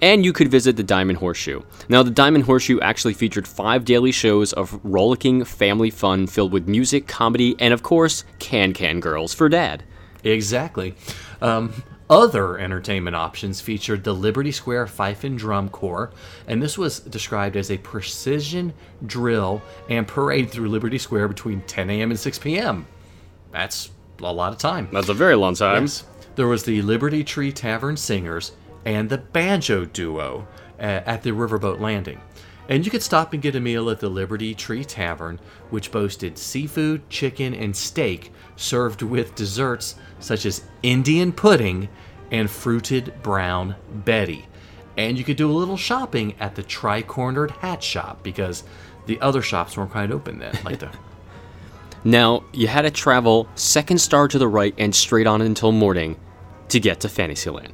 and 0.00 0.24
you 0.24 0.32
could 0.32 0.48
visit 0.48 0.76
the 0.76 0.82
Diamond 0.82 1.18
Horseshoe. 1.18 1.62
Now, 1.90 2.02
the 2.02 2.10
Diamond 2.10 2.44
Horseshoe 2.44 2.80
actually 2.80 3.14
featured 3.14 3.46
five 3.46 3.84
daily 3.84 4.12
shows 4.12 4.54
of 4.54 4.80
rollicking 4.82 5.44
family 5.44 5.90
fun 5.90 6.26
filled 6.26 6.52
with 6.52 6.66
music, 6.66 7.06
comedy, 7.06 7.54
and 7.58 7.74
of 7.74 7.82
course, 7.82 8.24
Can 8.38 8.72
Can 8.72 9.00
Girls 9.00 9.34
for 9.34 9.50
Dad. 9.50 9.84
Exactly. 10.24 10.94
Um, 11.40 11.72
other 12.08 12.58
entertainment 12.58 13.16
options 13.16 13.60
featured 13.60 14.04
the 14.04 14.12
Liberty 14.12 14.52
Square 14.52 14.86
Fife 14.88 15.24
and 15.24 15.38
Drum 15.38 15.68
Corps, 15.68 16.10
and 16.46 16.62
this 16.62 16.78
was 16.78 17.00
described 17.00 17.56
as 17.56 17.70
a 17.70 17.78
precision 17.78 18.72
drill 19.04 19.62
and 19.88 20.06
parade 20.06 20.50
through 20.50 20.68
Liberty 20.68 20.98
Square 20.98 21.28
between 21.28 21.62
10 21.62 21.90
a.m. 21.90 22.10
and 22.10 22.20
6 22.20 22.38
p.m. 22.38 22.86
That's 23.50 23.90
a 24.20 24.32
lot 24.32 24.52
of 24.52 24.58
time. 24.58 24.88
That's 24.92 25.08
a 25.08 25.14
very 25.14 25.34
long 25.34 25.54
time. 25.54 25.82
Yes. 25.82 26.04
There 26.36 26.46
was 26.46 26.64
the 26.64 26.82
Liberty 26.82 27.24
Tree 27.24 27.52
Tavern 27.52 27.96
Singers 27.96 28.52
and 28.84 29.08
the 29.08 29.18
Banjo 29.18 29.84
Duo 29.84 30.46
uh, 30.78 30.82
at 30.82 31.22
the 31.22 31.30
Riverboat 31.30 31.80
Landing. 31.80 32.20
And 32.68 32.84
you 32.84 32.90
could 32.90 33.02
stop 33.02 33.32
and 33.32 33.40
get 33.40 33.54
a 33.54 33.60
meal 33.60 33.90
at 33.90 34.00
the 34.00 34.08
Liberty 34.08 34.54
Tree 34.54 34.84
Tavern, 34.84 35.38
which 35.70 35.92
boasted 35.92 36.36
seafood, 36.36 37.08
chicken, 37.08 37.54
and 37.54 37.76
steak 37.76 38.32
served 38.56 39.02
with 39.02 39.34
desserts 39.34 39.94
such 40.20 40.46
as 40.46 40.62
Indian 40.82 41.32
pudding 41.32 41.88
and 42.30 42.50
fruited 42.50 43.12
brown 43.22 43.76
Betty. 43.90 44.46
And 44.96 45.18
you 45.18 45.24
could 45.24 45.36
do 45.36 45.50
a 45.50 45.52
little 45.52 45.76
shopping 45.76 46.34
at 46.40 46.54
the 46.54 46.62
Tri 46.62 47.02
Cornered 47.02 47.50
Hat 47.50 47.82
Shop 47.82 48.22
because 48.22 48.64
the 49.06 49.20
other 49.20 49.42
shops 49.42 49.76
weren't 49.76 49.90
quite 49.90 50.10
open 50.10 50.38
then, 50.38 50.56
like 50.64 50.78
the 50.78 50.90
Now, 52.04 52.44
you 52.52 52.68
had 52.68 52.82
to 52.82 52.90
travel 52.90 53.48
second 53.56 53.98
star 53.98 54.28
to 54.28 54.38
the 54.38 54.46
right 54.46 54.74
and 54.78 54.94
straight 54.94 55.26
on 55.26 55.42
until 55.42 55.72
morning 55.72 56.16
to 56.68 56.80
get 56.80 57.00
to 57.00 57.08
Fantasyland. 57.08 57.72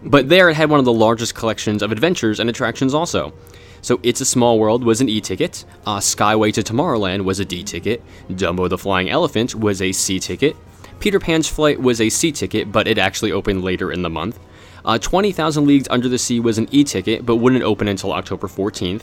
but 0.02 0.28
there 0.28 0.48
it 0.48 0.54
had 0.54 0.68
one 0.68 0.80
of 0.80 0.84
the 0.84 0.92
largest 0.92 1.34
collections 1.34 1.82
of 1.82 1.92
adventures 1.92 2.40
and 2.40 2.50
attractions 2.50 2.92
also. 2.92 3.32
So 3.80 4.00
It's 4.02 4.20
a 4.20 4.24
Small 4.24 4.58
World 4.58 4.82
was 4.82 5.00
an 5.00 5.08
E-ticket, 5.08 5.64
uh, 5.86 5.98
Skyway 5.98 6.52
to 6.54 6.62
Tomorrowland 6.62 7.22
was 7.22 7.38
a 7.38 7.44
D-ticket, 7.44 8.02
Dumbo 8.28 8.68
the 8.68 8.78
Flying 8.78 9.08
Elephant 9.08 9.54
was 9.54 9.80
a 9.80 9.92
C-ticket, 9.92 10.56
Peter 11.00 11.20
Pan's 11.20 11.48
Flight 11.48 11.80
was 11.80 12.00
a 12.00 12.08
C-ticket, 12.08 12.72
but 12.72 12.88
it 12.88 12.98
actually 12.98 13.30
opened 13.30 13.62
later 13.62 13.92
in 13.92 14.02
the 14.02 14.10
month. 14.10 14.38
Uh, 14.84 14.98
20,000 14.98 15.66
Leagues 15.66 15.86
Under 15.90 16.08
the 16.08 16.18
Sea 16.18 16.40
was 16.40 16.58
an 16.58 16.68
E-ticket, 16.70 17.24
but 17.24 17.36
wouldn't 17.36 17.62
open 17.62 17.88
until 17.88 18.12
October 18.12 18.48
14th. 18.48 19.02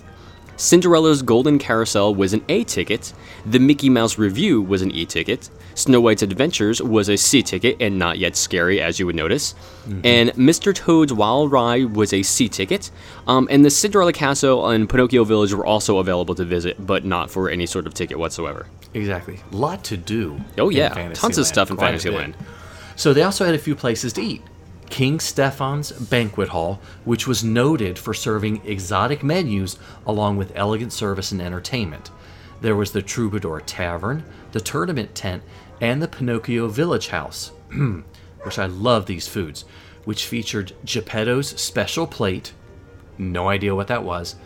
Cinderella's 0.58 1.22
Golden 1.22 1.60
Carousel 1.60 2.16
was 2.16 2.34
an 2.34 2.44
A 2.50 2.64
ticket, 2.64 3.14
The 3.46 3.60
Mickey 3.60 3.90
Mouse 3.90 4.18
Revue 4.18 4.62
was 4.62 4.82
an 4.82 4.92
E 4.92 5.06
ticket, 5.06 5.50
Snow 5.74 6.00
White's 6.00 6.22
Adventures 6.22 6.82
was 6.82 7.10
a 7.10 7.18
C 7.18 7.42
ticket 7.42 7.76
and 7.82 8.00
not 8.00 8.18
yet 8.18 8.36
scary, 8.38 8.80
as 8.82 8.98
you 9.00 9.06
would 9.06 9.16
notice, 9.16 9.54
and 10.04 10.30
Mr. 10.32 10.74
Toad's 10.74 11.12
Wild 11.12 11.52
Ride 11.52 11.96
was 11.96 12.14
a 12.14 12.24
C 12.24 12.48
ticket, 12.48 12.90
um, 13.28 13.48
and 13.52 13.66
the 13.66 13.70
Cinderella 13.70 14.14
Castle 14.14 14.70
and 14.70 14.90
Pinocchio 14.90 15.26
Village 15.26 15.54
were 15.54 15.66
also 15.66 15.98
available 15.98 16.36
to 16.36 16.46
visit, 16.46 16.86
but 16.86 17.04
not 17.04 17.30
for 17.30 17.50
any 17.50 17.66
sort 17.66 17.86
of 17.86 17.94
ticket 17.94 18.18
whatsoever. 18.18 18.68
Exactly. 18.94 19.42
A 19.52 19.56
lot 19.56 19.84
to 19.86 19.98
do. 19.98 20.40
Oh, 20.58 20.70
yeah. 20.70 21.12
Tons 21.14 21.38
of 21.38 21.46
stuff 21.46 21.70
in 21.70 21.76
Quite 21.76 21.90
a 21.90 21.92
bit. 21.94 22.02
Fantasyland. 22.04 22.38
So 22.96 23.14
they 23.14 23.24
also 23.24 23.44
had 23.44 23.54
a 23.56 23.60
few 23.60 23.76
places 23.76 24.14
to 24.14 24.22
eat. 24.22 24.42
King 24.96 25.20
Stefan's 25.20 25.92
Banquet 25.92 26.48
Hall, 26.48 26.80
which 27.04 27.28
was 27.28 27.44
noted 27.44 28.00
for 28.00 28.14
serving 28.14 28.66
exotic 28.66 29.26
menus 29.26 29.78
along 30.08 30.38
with 30.38 30.54
elegant 30.56 30.94
service 30.94 31.34
and 31.34 31.42
entertainment. 31.42 32.12
There 32.62 32.78
was 32.78 32.94
the 32.94 33.02
Troubadour 33.02 33.60
Tavern, 33.60 34.24
the 34.54 34.62
Tournament 34.62 35.14
Tent, 35.14 35.44
and 35.82 36.02
the 36.02 36.08
Pinocchio 36.08 36.70
Village 36.70 37.10
House, 37.10 37.52
which 38.44 38.58
I 38.58 38.68
love 38.68 39.06
these 39.06 39.28
foods, 39.28 39.66
which 40.06 40.28
featured 40.28 40.72
Geppetto's 40.86 41.50
Special 41.60 42.08
Plate, 42.08 42.54
no 43.18 43.50
idea 43.50 43.76
what 43.76 43.88
that 43.88 44.06
was, 44.06 44.38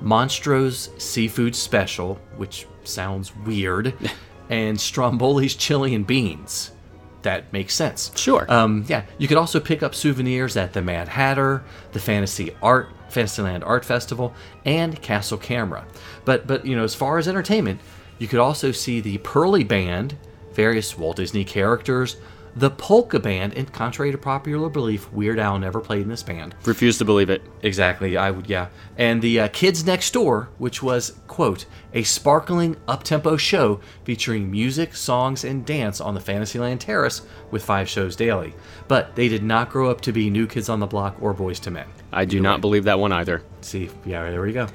Monstro's 0.00 0.88
Seafood 0.98 1.56
Special, 1.56 2.20
which 2.36 2.68
sounds 2.84 3.34
weird, 3.34 3.92
and 4.50 4.78
Stromboli's 4.78 5.56
Chili 5.56 5.96
and 5.96 6.06
Beans. 6.06 6.70
That 7.26 7.52
makes 7.52 7.74
sense. 7.74 8.12
Sure. 8.14 8.46
Um, 8.48 8.84
yeah, 8.86 9.02
you 9.18 9.26
could 9.26 9.36
also 9.36 9.58
pick 9.58 9.82
up 9.82 9.96
souvenirs 9.96 10.56
at 10.56 10.72
the 10.72 10.80
Mad 10.80 11.08
Hatter, 11.08 11.64
the 11.90 11.98
Fantasy 11.98 12.54
Art 12.62 12.88
Fantasyland 13.08 13.64
Art 13.64 13.84
Festival, 13.84 14.32
and 14.64 15.02
Castle 15.02 15.36
Camera. 15.36 15.84
But 16.24 16.46
but 16.46 16.64
you 16.64 16.76
know, 16.76 16.84
as 16.84 16.94
far 16.94 17.18
as 17.18 17.26
entertainment, 17.26 17.80
you 18.20 18.28
could 18.28 18.38
also 18.38 18.70
see 18.70 19.00
the 19.00 19.18
Pearly 19.18 19.64
Band, 19.64 20.16
various 20.52 20.96
Walt 20.96 21.16
Disney 21.16 21.44
characters, 21.44 22.16
the 22.56 22.70
Polka 22.70 23.20
Band, 23.20 23.52
and 23.54 23.70
contrary 23.70 24.10
to 24.10 24.18
popular 24.18 24.70
belief, 24.70 25.12
Weird 25.12 25.38
Al 25.38 25.58
never 25.58 25.78
played 25.78 26.02
in 26.02 26.08
this 26.08 26.22
band. 26.22 26.54
Refuse 26.64 26.96
to 26.98 27.04
believe 27.04 27.28
it. 27.28 27.42
Exactly, 27.62 28.16
I 28.16 28.30
would, 28.30 28.48
yeah. 28.48 28.68
And 28.96 29.20
the 29.20 29.40
uh, 29.40 29.48
Kids 29.48 29.84
Next 29.84 30.12
Door, 30.14 30.48
which 30.56 30.82
was, 30.82 31.18
quote, 31.28 31.66
a 31.92 32.02
sparkling 32.02 32.76
up-tempo 32.88 33.36
show 33.36 33.80
featuring 34.04 34.50
music, 34.50 34.96
songs, 34.96 35.44
and 35.44 35.66
dance 35.66 36.00
on 36.00 36.14
the 36.14 36.20
Fantasyland 36.20 36.80
Terrace 36.80 37.20
with 37.50 37.62
five 37.62 37.90
shows 37.90 38.16
daily. 38.16 38.54
But 38.88 39.14
they 39.16 39.28
did 39.28 39.42
not 39.42 39.68
grow 39.68 39.90
up 39.90 40.00
to 40.02 40.12
be 40.12 40.30
New 40.30 40.46
Kids 40.46 40.70
on 40.70 40.80
the 40.80 40.86
Block 40.86 41.16
or 41.20 41.34
Boyz 41.34 41.64
II 41.66 41.74
Men. 41.74 41.86
I 42.10 42.24
do 42.24 42.40
not 42.40 42.62
believe 42.62 42.84
that 42.84 42.98
one 42.98 43.12
either. 43.12 43.42
See, 43.60 43.90
yeah, 44.06 44.30
there 44.30 44.40
we 44.40 44.54
go. 44.54 44.66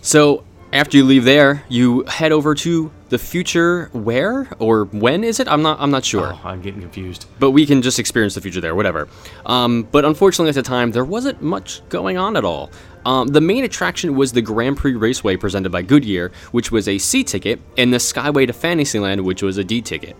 So 0.00 0.44
after 0.72 0.96
you 0.96 1.04
leave 1.04 1.24
there, 1.24 1.64
you 1.68 2.04
head 2.04 2.32
over 2.32 2.54
to 2.54 2.90
the 3.10 3.18
future. 3.18 3.90
Where 3.92 4.48
or 4.58 4.86
when 4.86 5.22
is 5.22 5.38
it? 5.38 5.46
I'm 5.48 5.62
not. 5.62 5.78
I'm 5.80 5.90
not 5.90 6.04
sure. 6.04 6.32
Oh, 6.32 6.40
I'm 6.42 6.62
getting 6.62 6.80
confused. 6.80 7.26
But 7.38 7.50
we 7.50 7.66
can 7.66 7.82
just 7.82 7.98
experience 7.98 8.34
the 8.34 8.40
future 8.40 8.60
there, 8.60 8.74
whatever. 8.74 9.08
Um, 9.44 9.86
but 9.92 10.04
unfortunately, 10.04 10.48
at 10.48 10.54
the 10.54 10.62
time, 10.62 10.92
there 10.92 11.04
wasn't 11.04 11.42
much 11.42 11.86
going 11.90 12.16
on 12.16 12.36
at 12.36 12.44
all. 12.44 12.70
Um, 13.04 13.28
the 13.28 13.40
main 13.40 13.64
attraction 13.64 14.14
was 14.14 14.32
the 14.32 14.42
Grand 14.42 14.76
Prix 14.76 14.94
Raceway 14.94 15.36
presented 15.36 15.70
by 15.70 15.82
Goodyear, 15.82 16.32
which 16.52 16.70
was 16.70 16.88
a 16.88 16.98
C 16.98 17.24
ticket, 17.24 17.60
and 17.78 17.92
the 17.92 17.98
Skyway 17.98 18.46
to 18.46 18.52
Fantasyland, 18.52 19.24
which 19.24 19.42
was 19.42 19.58
a 19.58 19.64
D 19.64 19.80
ticket. 19.80 20.16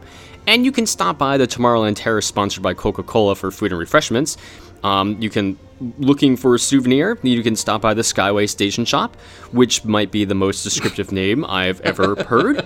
And 0.47 0.65
you 0.65 0.73
can 0.73 0.87
stop 0.87 1.19
by 1.19 1.37
the 1.37 1.47
Tomorrowland 1.47 1.97
Terrace 1.97 2.27
sponsored 2.27 2.63
by 2.63 2.75
Coca 2.75 3.03
Cola 3.03 3.35
for 3.35 3.51
food 3.51 3.73
and 3.73 3.79
refreshments. 3.79 4.37
Um, 4.83 5.21
you 5.21 5.29
can, 5.29 5.59
looking 5.99 6.37
for 6.37 6.55
a 6.55 6.59
souvenir, 6.59 7.19
you 7.23 7.43
can 7.43 7.57
stop 7.57 7.81
by 7.81 7.95
the 7.95 8.03
Skyway 8.03 8.49
Station 8.49 8.85
Shop, 8.85 9.17
which 9.53 9.85
might 9.85 10.11
be 10.11 10.25
the 10.25 10.35
most 10.35 10.63
descriptive 10.63 11.13
name 11.13 11.45
I've 11.45 11.81
ever 11.81 12.23
heard. 12.29 12.65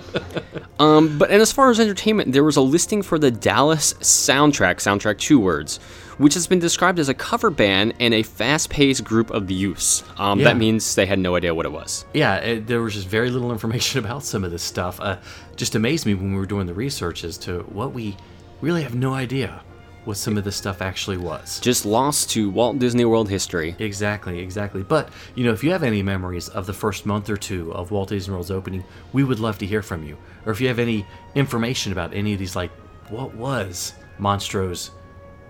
Um, 0.79 1.17
but 1.17 1.31
and 1.31 1.41
as 1.41 1.51
far 1.51 1.69
as 1.69 1.79
entertainment, 1.79 2.33
there 2.33 2.43
was 2.43 2.57
a 2.57 2.61
listing 2.61 3.01
for 3.01 3.17
the 3.17 3.31
Dallas 3.31 3.93
soundtrack, 3.95 4.75
soundtrack 4.75 5.17
two 5.17 5.39
words, 5.39 5.77
which 6.17 6.33
has 6.33 6.47
been 6.47 6.59
described 6.59 6.99
as 6.99 7.09
a 7.09 7.13
cover 7.13 7.49
band 7.49 7.93
and 7.99 8.13
a 8.13 8.23
fast-paced 8.23 9.03
group 9.03 9.31
of 9.31 9.47
the 9.47 9.53
youths. 9.53 10.03
Um, 10.17 10.39
Yeah. 10.39 10.45
That 10.45 10.57
means 10.57 10.95
they 10.95 11.05
had 11.05 11.19
no 11.19 11.35
idea 11.35 11.53
what 11.55 11.65
it 11.65 11.71
was. 11.71 12.05
Yeah, 12.13 12.35
it, 12.37 12.67
there 12.67 12.81
was 12.81 12.93
just 12.93 13.07
very 13.07 13.29
little 13.29 13.51
information 13.51 13.99
about 14.05 14.23
some 14.23 14.43
of 14.43 14.51
this 14.51 14.63
stuff. 14.63 14.99
Uh, 14.99 15.17
just 15.55 15.75
amazed 15.75 16.05
me 16.05 16.13
when 16.13 16.31
we 16.33 16.37
were 16.37 16.45
doing 16.45 16.67
the 16.67 16.73
research 16.73 17.23
as 17.23 17.37
to 17.39 17.59
what 17.63 17.93
we 17.93 18.17
really 18.61 18.83
have 18.83 18.95
no 18.95 19.13
idea 19.13 19.61
what 20.05 20.17
some 20.17 20.37
of 20.37 20.43
this 20.43 20.55
stuff 20.55 20.81
actually 20.81 21.17
was. 21.17 21.59
Just 21.59 21.85
lost 21.85 22.29
to 22.31 22.49
Walt 22.49 22.79
Disney 22.79 23.05
World 23.05 23.29
history. 23.29 23.75
Exactly, 23.79 24.39
exactly. 24.39 24.83
But, 24.83 25.09
you 25.35 25.43
know, 25.43 25.51
if 25.51 25.63
you 25.63 25.71
have 25.71 25.83
any 25.83 26.03
memories 26.03 26.49
of 26.49 26.65
the 26.65 26.73
first 26.73 27.05
month 27.05 27.29
or 27.29 27.37
two 27.37 27.73
of 27.73 27.91
Walt 27.91 28.09
Disney 28.09 28.33
World's 28.33 28.51
opening, 28.51 28.83
we 29.13 29.23
would 29.23 29.39
love 29.39 29.57
to 29.59 29.65
hear 29.65 29.81
from 29.81 30.03
you. 30.03 30.17
Or 30.45 30.51
if 30.51 30.61
you 30.61 30.67
have 30.67 30.79
any 30.79 31.05
information 31.33 31.91
about 31.91 32.13
any 32.13 32.33
of 32.33 32.39
these, 32.39 32.55
like, 32.55 32.71
what 33.09 33.35
was 33.35 33.93
Monstro's 34.19 34.91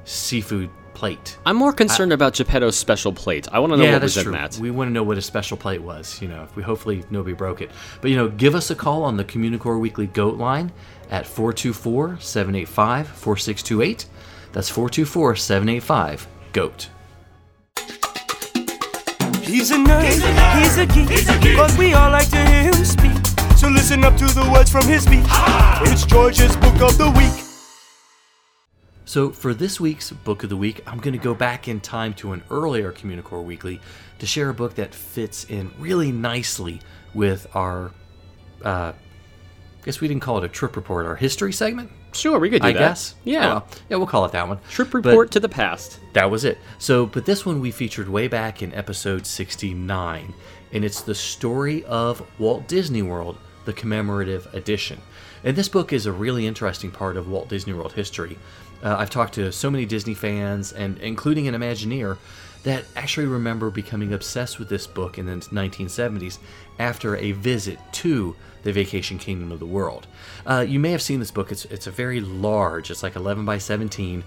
seafood 0.03 0.69
plate? 0.93 1.37
I'm 1.45 1.57
more 1.57 1.73
concerned 1.73 2.13
about 2.13 2.33
Geppetto's 2.33 2.75
special 2.75 3.13
plate. 3.13 3.47
I 3.51 3.59
want 3.59 3.73
to 3.73 3.77
know 3.77 3.83
yeah, 3.83 3.93
what 3.93 3.99
that's 3.99 4.15
was 4.15 4.23
true. 4.23 4.33
in 4.33 4.41
that. 4.41 4.57
We 4.57 4.71
want 4.71 4.89
to 4.89 4.93
know 4.93 5.03
what 5.03 5.17
a 5.17 5.21
special 5.21 5.57
plate 5.57 5.81
was. 5.81 6.21
You 6.21 6.29
know, 6.29 6.43
if 6.43 6.55
we 6.55 6.63
hopefully 6.63 7.03
nobody 7.09 7.35
broke 7.35 7.61
it. 7.61 7.71
But 8.01 8.11
you 8.11 8.17
know, 8.17 8.29
give 8.29 8.55
us 8.55 8.71
a 8.71 8.75
call 8.75 9.03
on 9.03 9.17
the 9.17 9.25
Communicore 9.25 9.79
Weekly 9.79 10.07
Goat 10.07 10.37
line 10.37 10.71
at 11.11 11.25
424-785-4628. 11.25 14.05
That's 14.55 14.71
424-785 14.71 16.27
Goat. 16.53 16.87
He's 19.43 19.71
a 19.71 19.75
nerd, 19.75 20.05
he's 20.61 20.77
a 20.77 20.85
geek, 20.85 21.57
but 21.57 21.77
we 21.77 21.93
all 21.93 22.09
like 22.09 22.29
to 22.29 22.37
hear 22.37 22.63
him 22.63 22.85
speak. 22.85 23.11
So 23.57 23.67
listen 23.67 24.05
up 24.05 24.15
to 24.15 24.23
the 24.27 24.49
words 24.49 24.71
from 24.71 24.87
his 24.87 25.03
speech. 25.03 25.25
It's 25.91 26.05
George's 26.05 26.55
Book 26.55 26.81
of 26.81 26.97
the 26.97 27.11
Week. 27.17 27.43
So 29.03 29.29
for 29.29 29.53
this 29.53 29.81
week's 29.81 30.11
book 30.11 30.43
of 30.43 30.49
the 30.49 30.55
week, 30.55 30.81
I'm 30.87 30.99
going 30.99 31.11
to 31.11 31.21
go 31.21 31.35
back 31.35 31.67
in 31.67 31.81
time 31.81 32.13
to 32.13 32.31
an 32.31 32.41
earlier 32.49 32.93
Communicore 32.93 33.43
Weekly 33.43 33.81
to 34.19 34.25
share 34.25 34.49
a 34.49 34.53
book 34.53 34.75
that 34.75 34.95
fits 34.95 35.43
in 35.43 35.69
really 35.77 36.13
nicely 36.13 36.79
with 37.13 37.45
our 37.53 37.91
uh 38.63 38.93
I 38.93 39.85
guess 39.85 39.99
we 39.99 40.07
didn't 40.07 40.23
call 40.23 40.37
it 40.37 40.45
a 40.45 40.47
trip 40.47 40.77
report, 40.77 41.05
our 41.05 41.17
history 41.17 41.51
segment. 41.51 41.91
Sure, 42.15 42.39
we 42.39 42.49
could 42.49 42.61
do 42.61 42.67
that. 42.67 42.75
I 42.77 42.79
that. 42.79 42.79
guess. 42.89 43.15
Yeah. 43.23 43.45
Oh, 43.45 43.49
well, 43.49 43.67
yeah, 43.89 43.97
we'll 43.97 44.07
call 44.07 44.25
it 44.25 44.31
that 44.31 44.47
one. 44.47 44.59
Trip 44.69 44.89
But- 44.91 45.05
report 45.05 45.31
to 45.31 45.39
the 45.39 45.49
past. 45.49 45.99
That 46.13 46.31
was 46.31 46.45
it. 46.45 46.57
So, 46.79 47.05
but 47.05 47.25
this 47.25 47.45
one 47.45 47.59
we 47.61 47.71
featured 47.71 48.07
way 48.09 48.27
back 48.27 48.61
in 48.63 48.73
episode 48.73 49.25
69, 49.27 50.33
and 50.71 50.85
it's 50.85 51.01
the 51.01 51.15
story 51.15 51.83
of 51.85 52.25
Walt 52.39 52.67
Disney 52.67 53.01
World, 53.01 53.37
the 53.65 53.73
commemorative 53.73 54.47
edition. 54.53 55.01
And 55.43 55.55
this 55.55 55.69
book 55.69 55.93
is 55.93 56.05
a 56.05 56.11
really 56.11 56.47
interesting 56.47 56.89
part 56.91 57.17
of 57.17 57.27
Walt 57.29 57.49
Disney 57.49 57.73
World 57.73 57.93
history. 57.93 58.37
Uh, 58.83 58.95
I've 58.97 59.09
talked 59.09 59.33
to 59.35 59.51
so 59.51 59.69
many 59.69 59.85
Disney 59.85 60.13
fans, 60.13 60.71
and 60.71 60.97
including 60.99 61.47
an 61.47 61.55
Imagineer, 61.55 62.17
that 62.65 62.83
actually 62.95 63.27
remember 63.27 63.69
becoming 63.69 64.11
obsessed 64.11 64.57
with 64.57 64.69
this 64.69 64.87
book 64.87 65.19
in 65.19 65.27
the 65.27 65.33
1970s 65.33 66.39
after 66.79 67.15
a 67.15 67.31
visit 67.31 67.79
to 67.93 68.35
the 68.63 68.73
Vacation 68.73 69.19
Kingdom 69.19 69.51
of 69.51 69.59
the 69.59 69.67
World. 69.67 70.07
Uh, 70.47 70.65
you 70.67 70.79
may 70.79 70.91
have 70.91 71.01
seen 71.01 71.19
this 71.19 71.29
book. 71.29 71.51
It's 71.51 71.65
it's 71.65 71.85
a 71.85 71.91
very 71.91 72.19
large. 72.19 72.89
It's 72.89 73.03
like 73.03 73.15
11 73.15 73.45
by 73.45 73.59
17, 73.59 74.23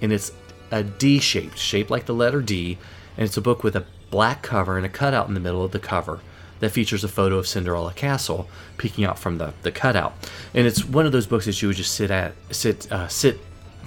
and 0.00 0.12
it's 0.12 0.30
a 0.70 0.84
D 0.84 1.18
shaped, 1.18 1.58
shaped 1.58 1.90
like 1.90 2.06
the 2.06 2.14
letter 2.14 2.40
D, 2.40 2.78
and 3.16 3.26
it's 3.26 3.36
a 3.36 3.42
book 3.42 3.64
with 3.64 3.74
a 3.74 3.84
black 4.08 4.42
cover 4.42 4.76
and 4.76 4.86
a 4.86 4.88
cutout 4.88 5.26
in 5.26 5.34
the 5.34 5.40
middle 5.40 5.64
of 5.64 5.72
the 5.72 5.80
cover 5.80 6.20
that 6.60 6.70
features 6.70 7.02
a 7.02 7.08
photo 7.08 7.36
of 7.36 7.48
Cinderella 7.48 7.92
Castle 7.92 8.48
peeking 8.78 9.04
out 9.04 9.18
from 9.18 9.38
the, 9.38 9.52
the 9.62 9.72
cutout. 9.72 10.14
And 10.54 10.66
it's 10.68 10.84
one 10.84 11.06
of 11.06 11.10
those 11.12 11.26
books 11.26 11.46
that 11.46 11.60
you 11.60 11.68
would 11.68 11.76
just 11.76 11.94
sit 11.94 12.12
at 12.12 12.34
sit 12.52 12.90
uh, 12.92 13.08
sit 13.08 13.40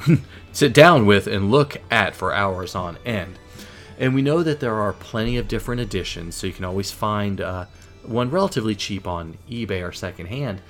sit 0.52 0.74
down 0.74 1.06
with 1.06 1.28
and 1.28 1.50
look 1.50 1.78
at 1.90 2.14
for 2.14 2.34
hours 2.34 2.76
on 2.76 2.98
end. 3.06 3.40
And 4.00 4.14
we 4.14 4.22
know 4.22 4.44
that 4.44 4.60
there 4.60 4.76
are 4.76 4.94
plenty 4.94 5.38
of 5.38 5.48
different 5.48 5.82
editions, 5.82 6.36
so 6.36 6.48
you 6.48 6.54
can 6.54 6.66
always 6.66 6.92
find 6.92 7.42
uh, 7.42 7.66
one 8.04 8.30
relatively 8.30 8.76
cheap 8.76 9.08
on 9.08 9.38
eBay 9.50 9.88
or 9.88 9.92
secondhand. 9.92 10.62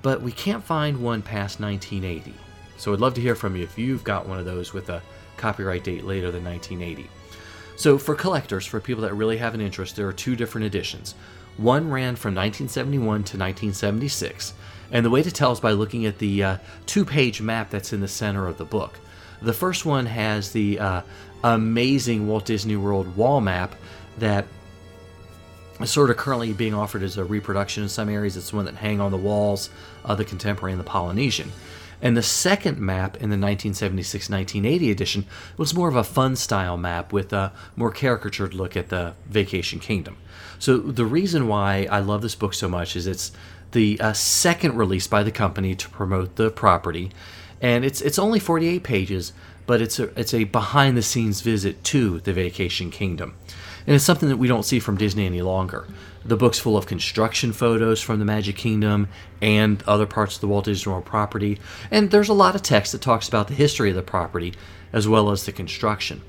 But 0.00 0.22
we 0.22 0.32
can't 0.32 0.64
find 0.64 1.02
one 1.02 1.22
past 1.22 1.60
1980. 1.60 2.34
So 2.76 2.92
I'd 2.92 3.00
love 3.00 3.14
to 3.14 3.20
hear 3.20 3.34
from 3.34 3.54
you 3.54 3.62
if 3.62 3.78
you've 3.78 4.02
got 4.02 4.26
one 4.28 4.38
of 4.38 4.44
those 4.44 4.72
with 4.72 4.88
a 4.88 5.02
copyright 5.36 5.84
date 5.84 6.04
later 6.04 6.30
than 6.30 6.44
1980. 6.44 7.08
So, 7.76 7.98
for 7.98 8.14
collectors, 8.14 8.66
for 8.66 8.80
people 8.80 9.02
that 9.02 9.14
really 9.14 9.38
have 9.38 9.54
an 9.54 9.60
interest, 9.60 9.96
there 9.96 10.06
are 10.06 10.12
two 10.12 10.36
different 10.36 10.66
editions. 10.66 11.14
One 11.56 11.90
ran 11.90 12.16
from 12.16 12.34
1971 12.34 13.04
to 13.04 13.38
1976, 13.38 14.54
and 14.90 15.04
the 15.04 15.10
way 15.10 15.22
to 15.22 15.30
tell 15.30 15.52
is 15.52 15.60
by 15.60 15.72
looking 15.72 16.06
at 16.06 16.18
the 16.18 16.42
uh, 16.42 16.56
two 16.86 17.04
page 17.04 17.40
map 17.40 17.70
that's 17.70 17.92
in 17.92 18.00
the 18.00 18.08
center 18.08 18.46
of 18.46 18.58
the 18.58 18.64
book. 18.64 18.98
The 19.40 19.52
first 19.52 19.84
one 19.84 20.06
has 20.06 20.52
the 20.52 20.78
uh, 20.78 21.02
amazing 21.44 22.28
Walt 22.28 22.44
Disney 22.44 22.76
World 22.76 23.16
wall 23.16 23.40
map 23.40 23.74
that 24.18 24.46
is 25.80 25.90
sort 25.90 26.10
of 26.10 26.16
currently 26.16 26.52
being 26.52 26.74
offered 26.74 27.02
as 27.02 27.16
a 27.16 27.24
reproduction 27.24 27.82
in 27.82 27.88
some 27.88 28.08
areas. 28.08 28.36
It's 28.36 28.52
one 28.52 28.66
that 28.66 28.76
hang 28.76 29.00
on 29.00 29.10
the 29.10 29.16
walls 29.16 29.70
of 30.04 30.18
the 30.18 30.24
Contemporary 30.24 30.72
and 30.72 30.80
the 30.80 30.84
Polynesian. 30.84 31.52
And 32.00 32.16
the 32.16 32.22
second 32.22 32.80
map 32.80 33.14
in 33.14 33.30
the 33.30 33.38
1976 33.38 34.28
1980 34.28 34.90
edition 34.90 35.26
was 35.56 35.72
more 35.72 35.88
of 35.88 35.94
a 35.94 36.02
fun 36.02 36.34
style 36.34 36.76
map 36.76 37.12
with 37.12 37.32
a 37.32 37.52
more 37.76 37.92
caricatured 37.92 38.54
look 38.54 38.76
at 38.76 38.88
the 38.88 39.14
Vacation 39.26 39.78
Kingdom. 39.78 40.16
So, 40.58 40.78
the 40.78 41.06
reason 41.06 41.46
why 41.46 41.86
I 41.90 42.00
love 42.00 42.22
this 42.22 42.34
book 42.34 42.54
so 42.54 42.68
much 42.68 42.96
is 42.96 43.06
it's 43.06 43.30
the 43.70 44.00
uh, 44.00 44.12
second 44.12 44.76
release 44.76 45.06
by 45.06 45.22
the 45.22 45.30
company 45.30 45.76
to 45.76 45.88
promote 45.88 46.34
the 46.36 46.50
property. 46.50 47.12
And 47.60 47.84
it's, 47.84 48.00
it's 48.00 48.18
only 48.18 48.40
48 48.40 48.82
pages, 48.82 49.32
but 49.66 49.80
it's 49.80 49.98
a, 49.98 50.18
it's 50.18 50.34
a 50.34 50.44
behind 50.44 50.96
the 50.96 51.02
scenes 51.02 51.40
visit 51.40 51.82
to 51.84 52.20
the 52.20 52.32
Vacation 52.32 52.90
Kingdom. 52.90 53.34
And 53.86 53.96
it's 53.96 54.04
something 54.04 54.28
that 54.28 54.36
we 54.36 54.48
don't 54.48 54.64
see 54.64 54.78
from 54.78 54.96
Disney 54.96 55.26
any 55.26 55.42
longer. 55.42 55.86
The 56.24 56.36
book's 56.36 56.58
full 56.58 56.76
of 56.76 56.86
construction 56.86 57.52
photos 57.52 58.00
from 58.00 58.20
the 58.20 58.24
Magic 58.24 58.56
Kingdom 58.56 59.08
and 59.40 59.82
other 59.88 60.06
parts 60.06 60.36
of 60.36 60.40
the 60.40 60.48
Walt 60.48 60.66
Disney 60.66 60.92
World 60.92 61.04
property, 61.04 61.58
and 61.90 62.10
there's 62.10 62.28
a 62.28 62.34
lot 62.34 62.54
of 62.54 62.62
text 62.62 62.92
that 62.92 63.00
talks 63.00 63.28
about 63.28 63.48
the 63.48 63.54
history 63.54 63.90
of 63.90 63.96
the 63.96 64.02
property 64.02 64.54
as 64.92 65.08
well 65.08 65.30
as 65.30 65.44
the 65.44 65.52
construction. 65.52 66.22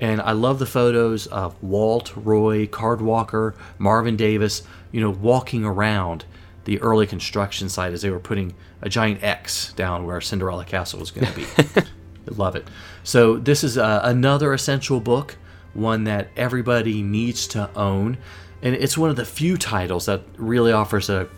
And 0.00 0.20
I 0.20 0.32
love 0.32 0.58
the 0.58 0.66
photos 0.66 1.26
of 1.28 1.60
Walt, 1.62 2.12
Roy, 2.16 2.66
Card 2.66 3.00
Walker, 3.00 3.54
Marvin 3.78 4.16
Davis, 4.16 4.62
you 4.90 5.00
know, 5.00 5.10
walking 5.10 5.64
around 5.64 6.24
the 6.64 6.80
early 6.80 7.06
construction 7.06 7.68
site 7.68 7.92
as 7.92 8.02
they 8.02 8.10
were 8.10 8.20
putting 8.20 8.54
a 8.80 8.88
giant 8.88 9.22
X 9.22 9.72
down 9.72 10.06
where 10.06 10.20
Cinderella 10.20 10.64
Castle 10.64 11.00
was 11.00 11.10
going 11.10 11.26
to 11.26 11.34
be. 11.34 11.46
love 12.26 12.56
it. 12.56 12.68
So 13.02 13.36
this 13.36 13.64
is 13.64 13.78
uh, 13.78 14.00
another 14.04 14.52
essential 14.52 15.00
book, 15.00 15.36
one 15.74 16.04
that 16.04 16.28
everybody 16.36 17.02
needs 17.02 17.46
to 17.48 17.70
own, 17.76 18.18
and 18.62 18.74
it's 18.74 18.96
one 18.96 19.10
of 19.10 19.16
the 19.16 19.24
few 19.24 19.56
titles 19.56 20.06
that 20.06 20.22
really 20.36 20.72
offers 20.72 21.10
a 21.10 21.28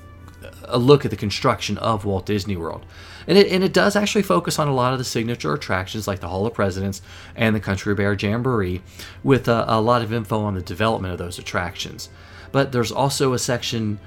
a 0.64 0.78
look 0.78 1.04
at 1.04 1.10
the 1.10 1.16
construction 1.16 1.78
of 1.78 2.04
Walt 2.04 2.26
Disney 2.26 2.56
World. 2.56 2.84
And 3.26 3.38
it, 3.38 3.50
and 3.50 3.64
it 3.64 3.72
does 3.72 3.96
actually 3.96 4.22
focus 4.22 4.58
on 4.58 4.68
a 4.68 4.74
lot 4.74 4.92
of 4.92 4.98
the 4.98 5.04
signature 5.04 5.52
attractions 5.54 6.06
like 6.06 6.20
the 6.20 6.28
Hall 6.28 6.46
of 6.46 6.54
Presidents 6.54 7.00
and 7.34 7.54
the 7.54 7.60
Country 7.60 7.94
Bear 7.94 8.14
Jamboree 8.14 8.82
with 9.22 9.48
a, 9.48 9.64
a 9.66 9.80
lot 9.80 10.02
of 10.02 10.12
info 10.12 10.40
on 10.40 10.54
the 10.54 10.62
development 10.62 11.12
of 11.12 11.18
those 11.18 11.38
attractions. 11.38 12.10
But 12.52 12.72
there's 12.72 12.92
also 12.92 13.32
a 13.32 13.38
section 13.38 13.98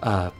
uh, 0.00 0.30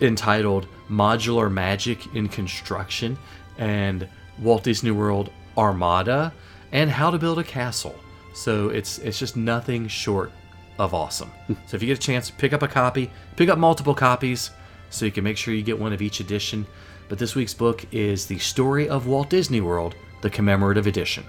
entitled 0.00 0.66
Modular 0.88 1.50
Magic 1.50 2.14
in 2.14 2.28
Construction 2.28 3.18
and 3.58 4.08
Walt 4.40 4.64
Disney 4.64 4.90
World 4.90 5.30
Armada 5.56 6.32
and 6.72 6.90
How 6.90 7.10
to 7.10 7.18
Build 7.18 7.38
a 7.38 7.44
Castle. 7.44 7.94
So 8.34 8.68
it's 8.68 8.98
it's 8.98 9.18
just 9.18 9.36
nothing 9.36 9.88
short 9.88 10.32
of 10.78 10.92
awesome. 10.92 11.30
Hmm. 11.46 11.54
so 11.66 11.76
if 11.76 11.82
you 11.82 11.86
get 11.88 11.98
a 11.98 12.00
chance, 12.00 12.30
pick 12.30 12.52
up 12.52 12.62
a 12.62 12.68
copy, 12.68 13.10
pick 13.36 13.48
up 13.48 13.58
multiple 13.58 13.94
copies 13.94 14.50
so 14.90 15.04
you 15.04 15.12
can 15.12 15.24
make 15.24 15.36
sure 15.36 15.54
you 15.54 15.62
get 15.62 15.78
one 15.78 15.92
of 15.92 16.02
each 16.02 16.20
edition. 16.20 16.66
But 17.08 17.18
this 17.18 17.34
week's 17.34 17.54
book 17.54 17.84
is 17.92 18.26
The 18.26 18.38
Story 18.38 18.88
of 18.88 19.06
Walt 19.06 19.30
Disney 19.30 19.60
World, 19.60 19.94
the 20.22 20.30
commemorative 20.30 20.86
edition. 20.86 21.24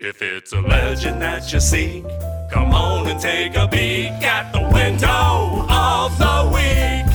If 0.00 0.22
it's 0.22 0.52
a 0.52 0.60
legend 0.60 1.20
that 1.22 1.52
you 1.52 1.58
seek, 1.58 2.04
come 2.52 2.72
on 2.72 3.08
and 3.08 3.20
take 3.20 3.56
a 3.56 3.66
peek 3.66 4.12
at 4.22 4.52
the 4.52 4.60
window 4.60 5.66
of 5.68 6.16
the 6.18 6.50
week. 6.54 7.07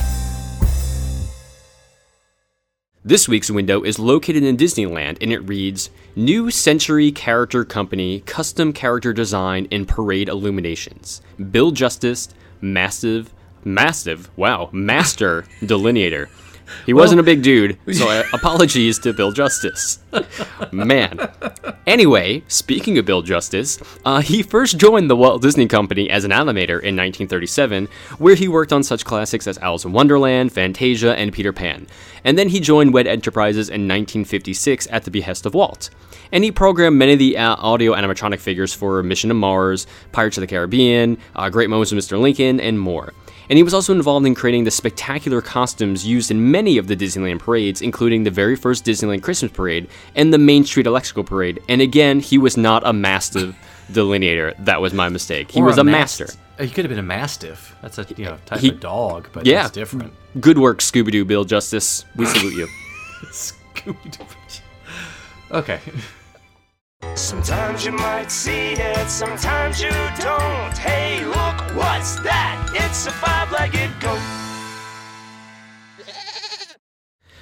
This 3.06 3.28
week's 3.28 3.50
window 3.50 3.82
is 3.82 3.98
located 3.98 4.44
in 4.44 4.56
Disneyland 4.56 5.18
and 5.20 5.30
it 5.30 5.40
reads 5.40 5.90
New 6.16 6.50
Century 6.50 7.12
Character 7.12 7.62
Company 7.62 8.20
Custom 8.20 8.72
Character 8.72 9.12
Design 9.12 9.68
and 9.70 9.86
Parade 9.86 10.30
Illuminations. 10.30 11.20
Bill 11.50 11.70
Justice, 11.70 12.30
Massive, 12.62 13.30
Massive, 13.62 14.30
wow, 14.38 14.70
Master 14.72 15.42
Delineator. 15.60 16.30
He 16.86 16.92
wasn't 16.92 17.20
a 17.20 17.24
big 17.24 17.42
dude, 17.42 17.78
so 17.92 18.08
uh, 18.08 18.24
apologies 18.32 18.98
to 19.00 19.12
Bill 19.12 19.32
Justice. 19.32 19.98
Man. 20.72 21.18
Anyway, 21.86 22.42
speaking 22.48 22.98
of 22.98 23.04
Bill 23.04 23.22
Justice, 23.22 23.78
uh, 24.04 24.20
he 24.20 24.42
first 24.42 24.78
joined 24.78 25.10
the 25.10 25.16
Walt 25.16 25.42
Disney 25.42 25.66
Company 25.66 26.08
as 26.08 26.24
an 26.24 26.30
animator 26.30 26.80
in 26.80 26.96
1937, 26.96 27.88
where 28.18 28.34
he 28.34 28.48
worked 28.48 28.72
on 28.72 28.82
such 28.82 29.04
classics 29.04 29.46
as 29.46 29.58
Alice 29.58 29.84
in 29.84 29.92
Wonderland, 29.92 30.52
Fantasia, 30.52 31.16
and 31.16 31.32
Peter 31.32 31.52
Pan. 31.52 31.86
And 32.22 32.38
then 32.38 32.48
he 32.48 32.60
joined 32.60 32.94
WED 32.94 33.06
Enterprises 33.06 33.68
in 33.68 33.82
1956 33.82 34.88
at 34.90 35.04
the 35.04 35.10
behest 35.10 35.46
of 35.46 35.54
Walt. 35.54 35.90
And 36.32 36.42
he 36.42 36.50
programmed 36.50 36.96
many 36.96 37.12
of 37.12 37.18
the 37.18 37.36
uh, 37.36 37.56
audio 37.56 37.92
animatronic 37.92 38.40
figures 38.40 38.72
for 38.72 39.02
Mission 39.02 39.28
to 39.28 39.34
Mars, 39.34 39.86
Pirates 40.12 40.38
of 40.38 40.40
the 40.40 40.46
Caribbean, 40.46 41.18
uh, 41.36 41.50
Great 41.50 41.70
Moments 41.70 41.92
with 41.92 42.04
Mr. 42.04 42.18
Lincoln, 42.18 42.60
and 42.60 42.80
more 42.80 43.12
and 43.48 43.56
he 43.56 43.62
was 43.62 43.74
also 43.74 43.92
involved 43.92 44.26
in 44.26 44.34
creating 44.34 44.64
the 44.64 44.70
spectacular 44.70 45.40
costumes 45.40 46.06
used 46.06 46.30
in 46.30 46.50
many 46.50 46.78
of 46.78 46.86
the 46.86 46.96
Disneyland 46.96 47.38
parades, 47.40 47.82
including 47.82 48.24
the 48.24 48.30
very 48.30 48.56
first 48.56 48.84
Disneyland 48.84 49.22
Christmas 49.22 49.52
parade 49.52 49.88
and 50.14 50.32
the 50.32 50.38
Main 50.38 50.64
Street 50.64 50.86
Electrical 50.86 51.24
Parade. 51.24 51.62
And 51.68 51.80
again, 51.80 52.20
he 52.20 52.38
was 52.38 52.56
not 52.56 52.86
a 52.86 52.92
mastiff 52.92 53.54
delineator. 53.92 54.54
That 54.64 54.80
was 54.80 54.92
my 54.94 55.08
mistake. 55.08 55.50
He 55.50 55.60
Or 55.60 55.64
was 55.66 55.78
a, 55.78 55.84
mast- 55.84 56.20
master. 56.20 56.38
He 56.62 56.70
could 56.70 56.84
have 56.84 56.90
been 56.90 56.98
a 56.98 57.02
mastiff. 57.02 57.74
That's 57.82 57.98
a 57.98 58.06
you 58.16 58.24
know 58.26 58.38
type 58.46 58.60
He- 58.60 58.68
of 58.70 58.80
dog, 58.80 59.28
but 59.32 59.44
Yeah. 59.44 59.62
it's 59.64 59.72
different. 59.72 60.12
Good 60.40 60.58
work, 60.58 60.78
Scooby 60.78 61.10
Doo, 61.12 61.24
Bill 61.24 61.44
Justice. 61.44 62.04
We 62.16 62.26
salute 62.26 62.54
you. 62.54 62.66
Scooby-Doo. 63.30 64.24
Okay. 65.50 65.80
Sometimes 67.14 67.84
you 67.84 67.92
might 67.92 68.30
see 68.30 68.72
it, 68.72 69.08
sometimes 69.08 69.80
you 69.80 69.90
don't. 69.90 70.76
Hey, 70.76 71.24
look, 71.24 71.76
what's 71.76 72.16
that? 72.20 72.70
It's 72.74 73.06
a 73.06 73.12
five 73.12 73.50
legged 73.52 73.90
goat. 74.00 74.20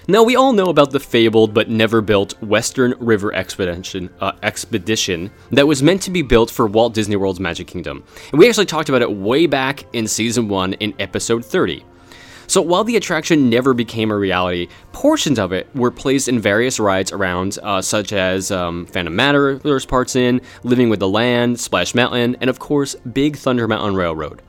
Now 0.09 0.25
we 0.25 0.35
all 0.35 0.53
know 0.53 0.67
about 0.67 0.91
the 0.91 0.99
fabled 0.99 1.55
but 1.55 1.71
never 1.71 2.01
built 2.01 2.41
Western 2.43 2.95
River 2.99 3.33
Expedition, 3.33 4.11
uh, 4.21 4.33
expedition 4.43 5.31
that 5.53 5.67
was 5.67 5.81
meant 5.81 6.03
to 6.03 6.11
be 6.11 6.23
built 6.23 6.51
for 6.51 6.67
Walt 6.67 6.93
Disney 6.93 7.15
World's 7.15 7.39
Magic 7.39 7.69
Kingdom, 7.69 8.03
and 8.33 8.39
we 8.39 8.49
actually 8.49 8.67
talked 8.67 8.89
about 8.89 9.01
it 9.01 9.13
way 9.13 9.47
back 9.47 9.85
in 9.95 10.09
season 10.09 10.49
one 10.49 10.73
in 10.75 10.93
episode 10.99 11.45
30. 11.45 11.85
So 12.53 12.61
while 12.61 12.85
the 12.85 12.97
attraction 12.97 13.49
never 13.49 13.73
became 13.73 14.11
a 14.11 14.15
reality, 14.15 14.69
portions 14.93 15.39
of 15.39 15.53
it 15.53 15.75
were 15.75 15.91
placed 15.91 16.29
in 16.29 16.39
various 16.39 16.79
rides 16.79 17.11
around, 17.11 17.59
uh, 17.63 17.81
such 17.81 18.13
as 18.13 18.51
um, 18.51 18.85
Phantom 18.85 19.17
Manor, 19.17 19.55
there's 19.55 19.87
parts 19.87 20.15
in, 20.17 20.43
Living 20.63 20.91
with 20.91 21.01
the 21.01 21.09
Land, 21.09 21.59
Splash 21.59 21.95
Mountain, 21.95 22.37
and 22.43 22.51
of 22.51 22.59
course 22.59 22.95
Big 23.11 23.39
Thunder 23.39 23.67
Mountain 23.67 23.95
Railroad. 23.95 24.43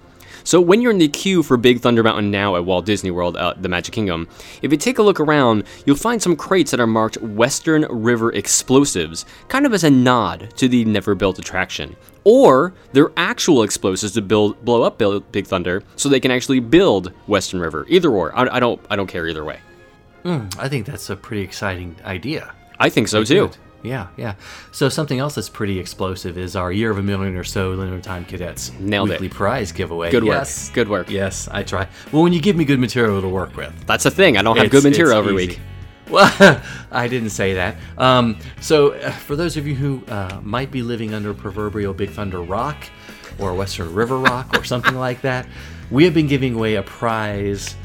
So 0.43 0.59
when 0.59 0.81
you're 0.81 0.91
in 0.91 0.97
the 0.97 1.07
queue 1.07 1.43
for 1.43 1.57
Big 1.57 1.79
Thunder 1.79 2.03
Mountain 2.03 2.31
now 2.31 2.55
at 2.55 2.65
Walt 2.65 2.85
Disney 2.85 3.11
World, 3.11 3.37
uh, 3.37 3.53
the 3.57 3.69
Magic 3.69 3.93
Kingdom, 3.93 4.27
if 4.61 4.71
you 4.71 4.77
take 4.77 4.97
a 4.97 5.03
look 5.03 5.19
around, 5.19 5.63
you'll 5.85 5.95
find 5.95 6.21
some 6.21 6.35
crates 6.35 6.71
that 6.71 6.79
are 6.79 6.87
marked 6.87 7.17
Western 7.21 7.85
River 7.89 8.31
Explosives, 8.33 9.25
kind 9.47 9.65
of 9.65 9.73
as 9.73 9.83
a 9.83 9.89
nod 9.89 10.53
to 10.57 10.67
the 10.67 10.85
never 10.85 11.15
built 11.15 11.39
attraction. 11.39 11.95
Or 12.25 12.73
they're 12.91 13.11
actual 13.17 13.63
explosives 13.63 14.13
to 14.13 14.21
build, 14.21 14.63
blow 14.63 14.83
up 14.83 15.01
Big 15.31 15.47
Thunder, 15.47 15.83
so 15.95 16.09
they 16.09 16.19
can 16.19 16.31
actually 16.31 16.59
build 16.59 17.11
Western 17.27 17.59
River. 17.59 17.85
Either 17.89 18.09
or, 18.09 18.37
I, 18.37 18.57
I 18.57 18.59
don't, 18.59 18.81
I 18.89 18.95
don't 18.95 19.07
care 19.07 19.27
either 19.27 19.43
way. 19.43 19.59
I 20.25 20.69
think 20.69 20.85
that's 20.85 21.09
a 21.09 21.15
pretty 21.15 21.43
exciting 21.43 21.95
idea. 22.05 22.53
I 22.79 22.89
think 22.89 23.07
so 23.07 23.23
too. 23.23 23.47
Good. 23.47 23.57
Yeah, 23.83 24.07
yeah. 24.17 24.35
So 24.71 24.87
something 24.89 25.19
else 25.19 25.35
that's 25.35 25.49
pretty 25.49 25.77
explosive 25.77 26.37
is 26.37 26.55
our 26.55 26.71
Year 26.71 26.89
of 26.89 26.97
a 26.97 27.03
Million 27.03 27.35
or 27.35 27.43
So 27.43 27.71
Limited 27.71 28.01
Time 28.03 28.23
Cadets 28.25 28.71
Nailed 28.79 29.09
it. 29.09 29.13
weekly 29.19 29.29
prize 29.29 29.71
giveaway. 29.73 30.09
Good 30.09 30.23
work. 30.23 30.35
Yes. 30.37 30.69
Good 30.69 30.87
work. 30.87 31.09
Yes, 31.09 31.47
I 31.51 31.63
try. 31.63 31.87
Well, 32.11 32.23
when 32.23 32.31
you 32.33 32.41
give 32.41 32.55
me 32.55 32.63
good 32.65 32.79
material 32.79 33.21
to 33.21 33.27
work 33.27 33.55
with. 33.57 33.73
That's 33.85 34.05
the 34.05 34.11
thing. 34.11 34.37
I 34.37 34.41
don't 34.41 34.55
have 34.57 34.67
It's- 34.67 34.81
good 34.81 34.89
material 34.89 35.17
every 35.19 35.35
easy. 35.35 35.47
week. 35.47 35.59
Well, 36.09 36.61
I 36.91 37.07
didn't 37.07 37.29
say 37.31 37.53
that. 37.55 37.75
Um, 37.97 38.37
so, 38.61 38.91
uh, 38.93 39.11
for 39.11 39.35
those 39.35 39.57
of 39.57 39.67
you 39.67 39.75
who 39.75 40.03
uh, 40.07 40.39
might 40.43 40.71
be 40.71 40.81
living 40.81 41.13
under 41.13 41.33
proverbial 41.33 41.93
Big 41.93 42.09
Thunder 42.11 42.41
Rock 42.41 42.77
or 43.39 43.53
Western 43.53 43.93
River 43.93 44.17
Rock 44.17 44.57
or 44.57 44.63
something 44.63 44.95
like 44.95 45.21
that, 45.21 45.45
we 45.91 46.03
have 46.05 46.13
been 46.13 46.27
giving 46.27 46.55
away 46.55 46.75
a 46.75 46.83
prize 46.83 47.75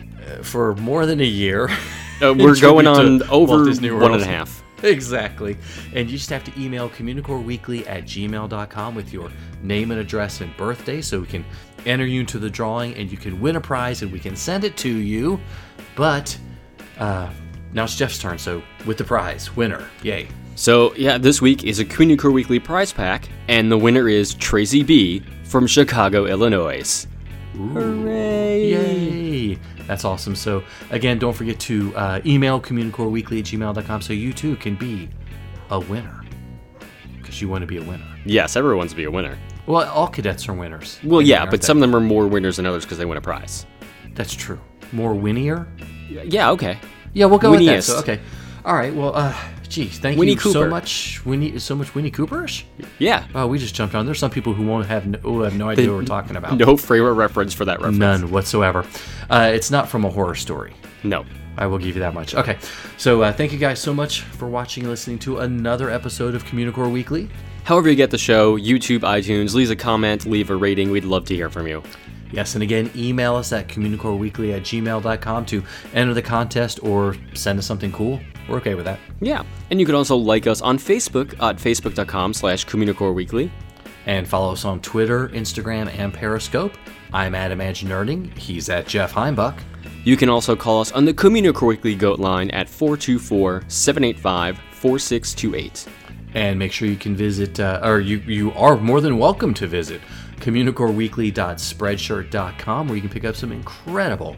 uh, 0.00 0.42
for 0.42 0.74
more 0.76 1.06
than 1.06 1.20
a 1.20 1.24
year. 1.24 1.68
Uh, 2.22 2.32
we're 2.36 2.54
going 2.60 2.86
on 2.86 3.22
over 3.30 3.64
one 3.64 4.12
and 4.14 4.22
a 4.22 4.26
half. 4.26 4.61
Exactly. 4.92 5.56
And 5.94 6.10
you 6.10 6.18
just 6.18 6.30
have 6.30 6.44
to 6.44 6.60
email 6.60 6.90
communicoreweekly 6.90 7.86
at 7.86 8.04
gmail.com 8.04 8.94
with 8.94 9.12
your 9.12 9.30
name 9.62 9.90
and 9.90 10.00
address 10.00 10.40
and 10.40 10.56
birthday 10.56 11.00
so 11.00 11.20
we 11.20 11.26
can 11.26 11.44
enter 11.86 12.04
you 12.04 12.20
into 12.20 12.38
the 12.38 12.50
drawing 12.50 12.94
and 12.94 13.10
you 13.10 13.16
can 13.16 13.40
win 13.40 13.56
a 13.56 13.60
prize 13.60 14.02
and 14.02 14.12
we 14.12 14.18
can 14.18 14.34
send 14.34 14.64
it 14.64 14.76
to 14.78 14.88
you. 14.88 15.40
But 15.94 16.36
uh, 16.98 17.30
now 17.72 17.84
it's 17.84 17.96
Jeff's 17.96 18.18
turn. 18.18 18.38
So 18.38 18.62
with 18.86 18.98
the 18.98 19.04
prize, 19.04 19.54
winner. 19.56 19.88
Yay. 20.02 20.28
So, 20.54 20.94
yeah, 20.94 21.16
this 21.16 21.40
week 21.40 21.64
is 21.64 21.78
a 21.78 21.84
Communicore 21.84 22.32
Weekly 22.32 22.58
prize 22.58 22.92
pack, 22.92 23.26
and 23.48 23.72
the 23.72 23.78
winner 23.78 24.06
is 24.06 24.34
Tracy 24.34 24.82
B. 24.82 25.22
from 25.44 25.66
Chicago, 25.66 26.26
Illinois. 26.26 27.06
Hooray! 27.56 28.21
That's 29.86 30.04
awesome. 30.04 30.34
So 30.36 30.62
again, 30.90 31.18
don't 31.18 31.32
forget 31.34 31.58
to 31.60 31.94
uh, 31.96 32.20
email 32.24 32.60
communicoreweekly 32.60 33.38
at 33.40 33.44
gmail.com 33.46 34.02
so 34.02 34.12
you 34.12 34.32
too 34.32 34.56
can 34.56 34.74
be 34.76 35.08
a 35.70 35.80
winner. 35.80 36.24
Because 37.18 37.40
you 37.40 37.48
want 37.48 37.62
to 37.62 37.66
be 37.66 37.76
a 37.78 37.82
winner. 37.82 38.06
Yes, 38.24 38.56
everyone 38.56 38.78
wants 38.78 38.92
to 38.92 38.96
be 38.96 39.04
a 39.04 39.10
winner. 39.10 39.38
Well, 39.66 39.88
all 39.88 40.08
cadets 40.08 40.48
are 40.48 40.52
winners. 40.54 40.98
Well, 41.04 41.20
Anyway, 41.20 41.30
yeah, 41.30 41.46
but 41.46 41.62
some 41.62 41.76
of 41.76 41.80
them 41.82 41.94
are 41.94 42.00
more 42.00 42.26
winners 42.26 42.56
than 42.56 42.66
others 42.66 42.84
because 42.84 42.98
they 42.98 43.04
win 43.04 43.16
a 43.18 43.20
prize. 43.20 43.64
That's 44.14 44.34
true. 44.34 44.60
More 44.92 45.14
winnier? 45.14 45.66
Yeah, 46.08 46.50
okay. 46.50 46.78
Yeah, 47.12 47.26
we'll 47.26 47.38
go 47.38 47.50
with 47.52 47.64
that. 47.66 47.84
So, 47.84 47.98
okay. 47.98 48.20
All 48.64 48.74
right. 48.74 48.94
Well, 48.94 49.14
uh, 49.14 49.36
geez, 49.72 49.98
thank 49.98 50.18
Winnie 50.18 50.32
you 50.32 50.38
so 50.38 50.52
Cooper. 50.52 50.68
much, 50.68 51.24
Winnie. 51.24 51.58
So 51.58 51.74
much 51.74 51.94
Winnie 51.94 52.10
Cooperish. 52.10 52.64
Yeah. 52.98 53.26
Wow, 53.34 53.46
we 53.46 53.58
just 53.58 53.74
jumped 53.74 53.94
on. 53.94 54.04
There's 54.06 54.18
some 54.18 54.30
people 54.30 54.52
who 54.52 54.66
won't 54.66 54.86
have 54.86 55.06
no, 55.06 55.18
who 55.18 55.40
have 55.42 55.56
no 55.56 55.68
idea 55.68 55.88
what 55.88 55.96
we're 55.96 56.04
talking 56.04 56.36
about. 56.36 56.56
No 56.56 56.76
frame 56.76 57.04
of 57.04 57.16
reference 57.16 57.54
for 57.54 57.64
that 57.64 57.78
reference. 57.78 57.98
None 57.98 58.30
whatsoever. 58.30 58.86
Uh, 59.30 59.50
it's 59.52 59.70
not 59.70 59.88
from 59.88 60.04
a 60.04 60.10
horror 60.10 60.34
story. 60.34 60.74
No. 61.02 61.24
I 61.56 61.66
will 61.66 61.78
give 61.78 61.96
you 61.96 62.00
that 62.00 62.14
much. 62.14 62.34
Okay. 62.34 62.58
So 62.96 63.22
uh, 63.22 63.32
thank 63.32 63.52
you 63.52 63.58
guys 63.58 63.78
so 63.78 63.92
much 63.92 64.22
for 64.22 64.48
watching 64.48 64.84
and 64.84 64.90
listening 64.90 65.18
to 65.20 65.38
another 65.40 65.90
episode 65.90 66.34
of 66.34 66.44
Communicore 66.44 66.90
Weekly. 66.90 67.28
However 67.64 67.90
you 67.90 67.94
get 67.96 68.10
the 68.10 68.18
show, 68.18 68.58
YouTube, 68.58 69.00
iTunes, 69.00 69.54
leave 69.54 69.70
a 69.70 69.76
comment, 69.76 70.24
leave 70.26 70.50
a 70.50 70.56
rating. 70.56 70.90
We'd 70.90 71.04
love 71.04 71.26
to 71.26 71.34
hear 71.34 71.50
from 71.50 71.66
you. 71.66 71.82
Yes, 72.32 72.54
and 72.54 72.62
again, 72.62 72.90
email 72.96 73.36
us 73.36 73.52
at 73.52 73.68
communicoreweekly 73.68 74.56
at 74.56 74.62
gmail.com 74.62 75.46
to 75.46 75.62
enter 75.94 76.14
the 76.14 76.22
contest 76.22 76.82
or 76.82 77.14
send 77.34 77.58
us 77.58 77.66
something 77.66 77.92
cool. 77.92 78.20
We're 78.48 78.56
okay 78.56 78.74
with 78.74 78.86
that. 78.86 78.98
Yeah. 79.20 79.44
And 79.70 79.78
you 79.78 79.86
can 79.86 79.94
also 79.94 80.16
like 80.16 80.46
us 80.46 80.60
on 80.62 80.78
Facebook 80.78 81.34
at 81.40 81.56
facebook.com 81.56 82.34
slash 82.34 82.66
Communicore 82.66 83.14
Weekly. 83.14 83.52
And 84.06 84.26
follow 84.26 84.52
us 84.52 84.64
on 84.64 84.80
Twitter, 84.80 85.28
Instagram, 85.28 85.92
and 85.96 86.12
Periscope. 86.12 86.76
I'm 87.12 87.34
at 87.34 87.52
Imagine 87.52 87.90
Nerding. 87.90 88.36
He's 88.36 88.68
at 88.68 88.86
Jeff 88.86 89.12
Heimbuck. 89.12 89.60
You 90.04 90.16
can 90.16 90.28
also 90.28 90.56
call 90.56 90.80
us 90.80 90.90
on 90.90 91.04
the 91.04 91.14
Communicore 91.14 91.68
Weekly 91.68 91.94
Goat 91.94 92.18
line 92.18 92.50
at 92.50 92.68
424 92.68 93.64
785 93.68 94.58
4628. 94.72 95.86
And 96.34 96.58
make 96.58 96.72
sure 96.72 96.88
you 96.88 96.96
can 96.96 97.14
visit, 97.14 97.60
uh, 97.60 97.80
or 97.84 98.00
you, 98.00 98.16
you 98.18 98.52
are 98.52 98.76
more 98.76 99.00
than 99.00 99.18
welcome 99.18 99.54
to 99.54 99.66
visit 99.66 100.00
communicoreweekly.spreadshirt.com 100.42 102.88
where 102.88 102.96
you 102.96 103.00
can 103.00 103.10
pick 103.10 103.24
up 103.24 103.36
some 103.36 103.52
incredible 103.52 104.36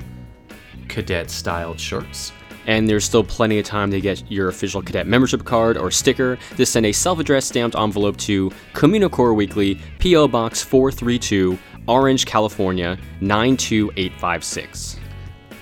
cadet 0.89 1.31
styled 1.31 1.81
shirts. 1.81 2.33
And 2.67 2.89
there's 2.89 3.05
still 3.05 3.25
plenty 3.25 3.59
of 3.59 3.67
time 3.67 3.91
to 3.91 4.01
get 4.01 4.31
your 4.31 4.49
official 4.49 4.81
cadet 4.81 5.07
membership 5.07 5.45
card 5.45 5.77
or 5.77 5.91
sticker. 5.91 6.39
Just 6.57 6.73
send 6.73 6.87
a 6.87 6.93
self 6.93 7.19
addressed 7.19 7.49
stamped 7.49 7.77
envelope 7.77 8.17
to 8.19 8.51
Communicore 8.73 9.35
Weekly, 9.35 9.81
P.O. 9.99 10.29
Box 10.29 10.63
432, 10.63 11.59
Orange, 11.89 12.25
California 12.25 12.97
92856. 13.21 15.01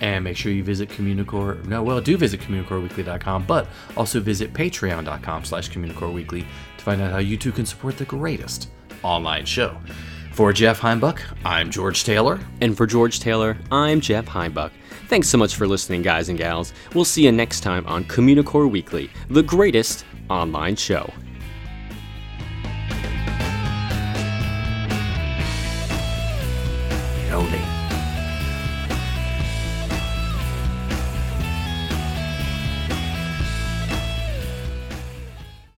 And 0.00 0.22
make 0.24 0.37
sure 0.37 0.52
you 0.52 0.64
visit 0.64 0.88
Communicore. 0.88 1.64
No, 1.66 1.83
well, 1.83 2.00
do 2.00 2.16
visit 2.16 2.40
CommunicoreWeekly.com, 2.40 3.46
but 3.46 3.68
also 3.96 4.20
visit 4.20 4.52
Patreon.com 4.52 5.44
slash 5.44 5.70
CommunicoreWeekly 5.70 6.44
to 6.76 6.85
find 6.85 7.00
out 7.00 7.12
how 7.12 7.18
you 7.18 7.37
too 7.37 7.52
can 7.52 7.66
support 7.66 7.98
the 7.98 8.05
greatest 8.05 8.68
online 9.05 9.44
show. 9.44 9.76
For 10.33 10.51
Jeff 10.51 10.81
Heimbuck, 10.81 11.21
I'm 11.45 11.71
George 11.71 12.05
Taylor. 12.05 12.40
And 12.62 12.75
for 12.75 12.87
George 12.87 13.21
Taylor, 13.21 13.59
I'm 13.71 14.01
Jeff 14.01 14.25
Heimbuck. 14.25 14.73
Thanks 15.09 15.29
so 15.29 15.37
much 15.37 15.57
for 15.57 15.66
listening, 15.66 16.01
guys 16.01 16.31
and 16.31 16.38
gals. 16.38 16.73
We'll 16.95 17.05
see 17.05 17.25
you 17.25 17.33
next 17.33 17.61
time 17.61 17.87
on 17.87 18.05
Communicore 18.05 18.71
Weekly, 18.71 19.11
the 19.29 19.42
greatest 19.42 20.07
online 20.31 20.77
show. 20.77 21.12